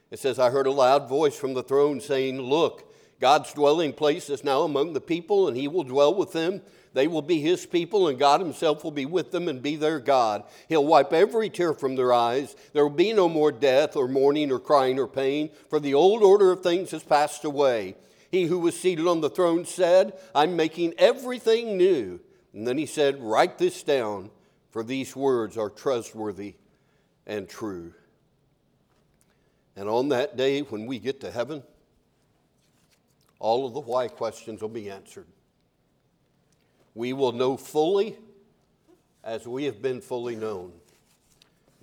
It 0.10 0.20
says, 0.20 0.40
I 0.40 0.50
heard 0.50 0.68
a 0.68 0.72
loud 0.72 1.10
voice 1.10 1.36
from 1.36 1.54
the 1.54 1.64
throne 1.64 2.00
saying, 2.00 2.42
Look, 2.42 2.89
God's 3.20 3.54
dwelling 3.54 3.94
place 3.94 4.30
is 4.30 4.44
now 4.44 4.62
among 4.62 4.94
the 4.94 5.02
people, 5.02 5.48
and 5.48 5.58
he 5.58 5.68
will 5.68 5.84
dwell 5.84 6.14
with 6.14 6.32
them. 6.32 6.62
They 6.94 7.08
will 7.08 7.22
be 7.22 7.42
his 7.42 7.66
people, 7.66 8.08
and 8.08 8.18
God 8.18 8.40
himself 8.40 8.84
will 8.84 8.92
be 8.92 9.06
with 9.06 9.32
them 9.32 9.48
and 9.48 9.62
be 9.62 9.76
their 9.76 10.00
God. 10.00 10.44
He'll 10.70 10.86
wipe 10.86 11.14
every 11.14 11.50
tear 11.50 11.74
from 11.74 11.96
their 11.96 12.14
eyes. 12.14 12.56
There 12.74 12.84
will 12.84 12.96
be 12.96 13.14
no 13.14 13.28
more 13.28 13.52
death, 13.52 13.96
or 13.96 14.08
mourning, 14.08 14.52
or 14.52 14.60
crying, 14.60 14.98
or 14.98 15.08
pain, 15.08 15.50
for 15.70 15.80
the 15.80 15.94
old 15.94 16.24
order 16.24 16.52
of 16.52 16.64
things 16.64 16.92
has 16.92 17.04
passed 17.04 17.44
away. 17.44 17.96
He 18.32 18.46
who 18.46 18.60
was 18.60 18.80
seated 18.80 19.08
on 19.08 19.22
the 19.22 19.30
throne 19.30 19.66
said, 19.66 20.14
I'm 20.34 20.56
making 20.56 20.94
everything 20.98 21.78
new. 21.78 22.20
And 22.54 22.68
then 22.68 22.78
he 22.78 22.86
said, 22.86 23.22
Write 23.22 23.58
this 23.58 23.84
down, 23.84 24.32
for 24.72 24.84
these 24.84 25.16
words 25.16 25.58
are 25.58 25.70
trustworthy 25.70 26.56
and 27.28 27.50
true. 27.50 27.94
And 29.76 29.90
on 29.90 30.10
that 30.10 30.38
day, 30.38 30.62
when 30.62 30.86
we 30.86 31.00
get 31.00 31.22
to 31.22 31.32
heaven, 31.32 31.64
all 33.40 33.66
of 33.66 33.74
the 33.74 33.80
why 33.80 34.08
questions 34.08 34.62
will 34.62 34.70
be 34.70 34.90
answered. 34.90 35.28
We 36.94 37.14
will 37.14 37.32
know 37.32 37.58
fully 37.58 38.18
as 39.24 39.48
we 39.48 39.66
have 39.66 39.82
been 39.82 40.02
fully 40.02 40.36
known. 40.36 40.74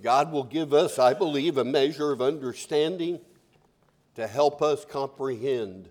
God 0.01 0.31
will 0.31 0.43
give 0.43 0.73
us, 0.73 0.99
I 0.99 1.13
believe, 1.13 1.57
a 1.57 1.65
measure 1.65 2.11
of 2.11 2.21
understanding 2.21 3.19
to 4.15 4.27
help 4.27 4.61
us 4.61 4.85
comprehend 4.85 5.89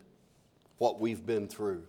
what 0.79 1.01
we've 1.01 1.25
been 1.27 1.49
through. 1.49 1.85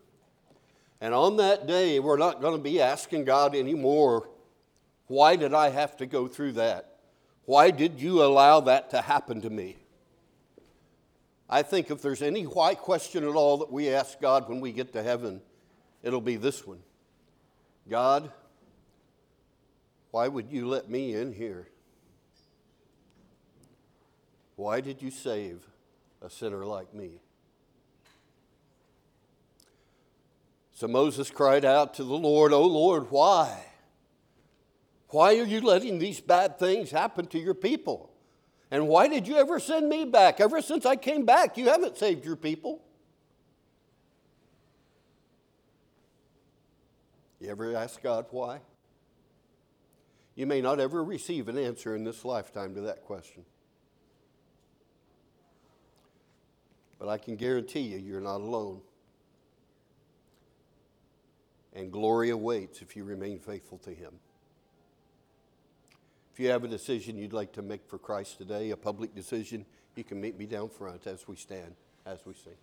And 0.99 1.13
on 1.13 1.37
that 1.37 1.67
day, 1.67 1.99
we're 1.99 2.17
not 2.17 2.41
going 2.41 2.57
to 2.57 2.63
be 2.63 2.81
asking 2.81 3.25
God 3.25 3.55
anymore, 3.55 4.29
why 5.07 5.35
did 5.35 5.53
I 5.53 5.69
have 5.69 5.95
to 5.97 6.05
go 6.05 6.27
through 6.27 6.53
that? 6.53 6.97
Why 7.45 7.71
did 7.71 8.01
you 8.01 8.23
allow 8.23 8.61
that 8.61 8.89
to 8.91 9.01
happen 9.01 9.41
to 9.41 9.49
me? 9.49 9.77
I 11.49 11.62
think 11.62 11.89
if 11.89 12.01
there's 12.01 12.21
any 12.21 12.43
why 12.43 12.75
question 12.75 13.23
at 13.23 13.36
all 13.36 13.57
that 13.57 13.71
we 13.71 13.89
ask 13.89 14.19
God 14.19 14.49
when 14.49 14.60
we 14.60 14.71
get 14.71 14.93
to 14.93 15.03
heaven, 15.03 15.41
it'll 16.03 16.21
be 16.21 16.36
this 16.36 16.65
one 16.65 16.79
God, 17.89 18.31
why 20.12 20.27
would 20.27 20.49
you 20.49 20.67
let 20.67 20.89
me 20.89 21.13
in 21.13 21.33
here? 21.33 21.67
Why 24.55 24.81
did 24.81 25.01
you 25.01 25.12
save 25.12 25.65
a 26.21 26.29
sinner 26.29 26.65
like 26.65 26.93
me? 26.93 27.21
So 30.73 30.88
Moses 30.88 31.29
cried 31.31 31.65
out 31.65 31.95
to 31.95 32.03
the 32.03 32.13
Lord, 32.13 32.53
Oh 32.53 32.65
Lord, 32.65 33.10
why? 33.10 33.65
Why 35.10 35.38
are 35.38 35.45
you 35.45 35.62
letting 35.62 35.99
these 35.99 36.19
bad 36.19 36.60
things 36.60 36.91
happen 36.91 37.27
to 37.27 37.39
your 37.39 37.53
people? 37.53 38.12
And 38.69 38.88
why 38.88 39.08
did 39.08 39.27
you 39.27 39.38
ever 39.38 39.60
send 39.60 39.88
me 39.88 40.06
back? 40.06 40.39
Ever 40.39 40.62
since 40.62 40.86
I 40.86 40.95
came 40.95 41.25
back, 41.25 41.58
you 41.58 41.69
haven't 41.69 41.97
saved 41.97 42.25
your 42.25 42.36
people. 42.36 42.82
You 47.39 47.49
ever 47.49 47.75
ask 47.75 48.01
God 48.01 48.25
why? 48.32 48.60
You 50.36 50.45
may 50.45 50.62
not 50.62 50.80
ever 50.80 51.03
receive 51.03 51.47
an 51.47 51.58
answer 51.58 51.95
in 51.95 52.03
this 52.03 52.25
lifetime 52.25 52.75
to 52.75 52.82
that 52.82 53.03
question. 53.03 53.43
But 56.99 57.10
I 57.10 57.17
can 57.17 57.36
guarantee 57.36 57.82
you, 57.82 57.97
you're 57.97 58.21
not 58.21 58.41
alone 58.41 58.82
and 61.77 61.91
glory 61.91 62.32
awaits 62.32 62.82
if 62.82 62.95
you 62.95 63.03
remain 63.03 63.38
faithful 63.39 63.77
to 63.80 63.91
Him. 63.91 64.13
If 66.38 66.41
you 66.41 66.52
have 66.52 66.63
a 66.63 66.67
decision 66.67 67.17
you'd 67.17 67.34
like 67.34 67.52
to 67.54 67.63
make 67.63 67.84
for 67.88 67.97
Christ 67.97 68.38
today, 68.38 68.69
a 68.69 68.78
public 68.78 69.15
decision, 69.15 69.65
you 69.95 70.04
can 70.04 70.21
meet 70.21 70.38
me 70.38 70.45
down 70.45 70.69
front 70.69 71.08
as 71.08 71.28
we 71.28 71.36
stand, 71.36 71.73
as 72.06 72.28
we 72.28 72.36
sing. 72.36 72.54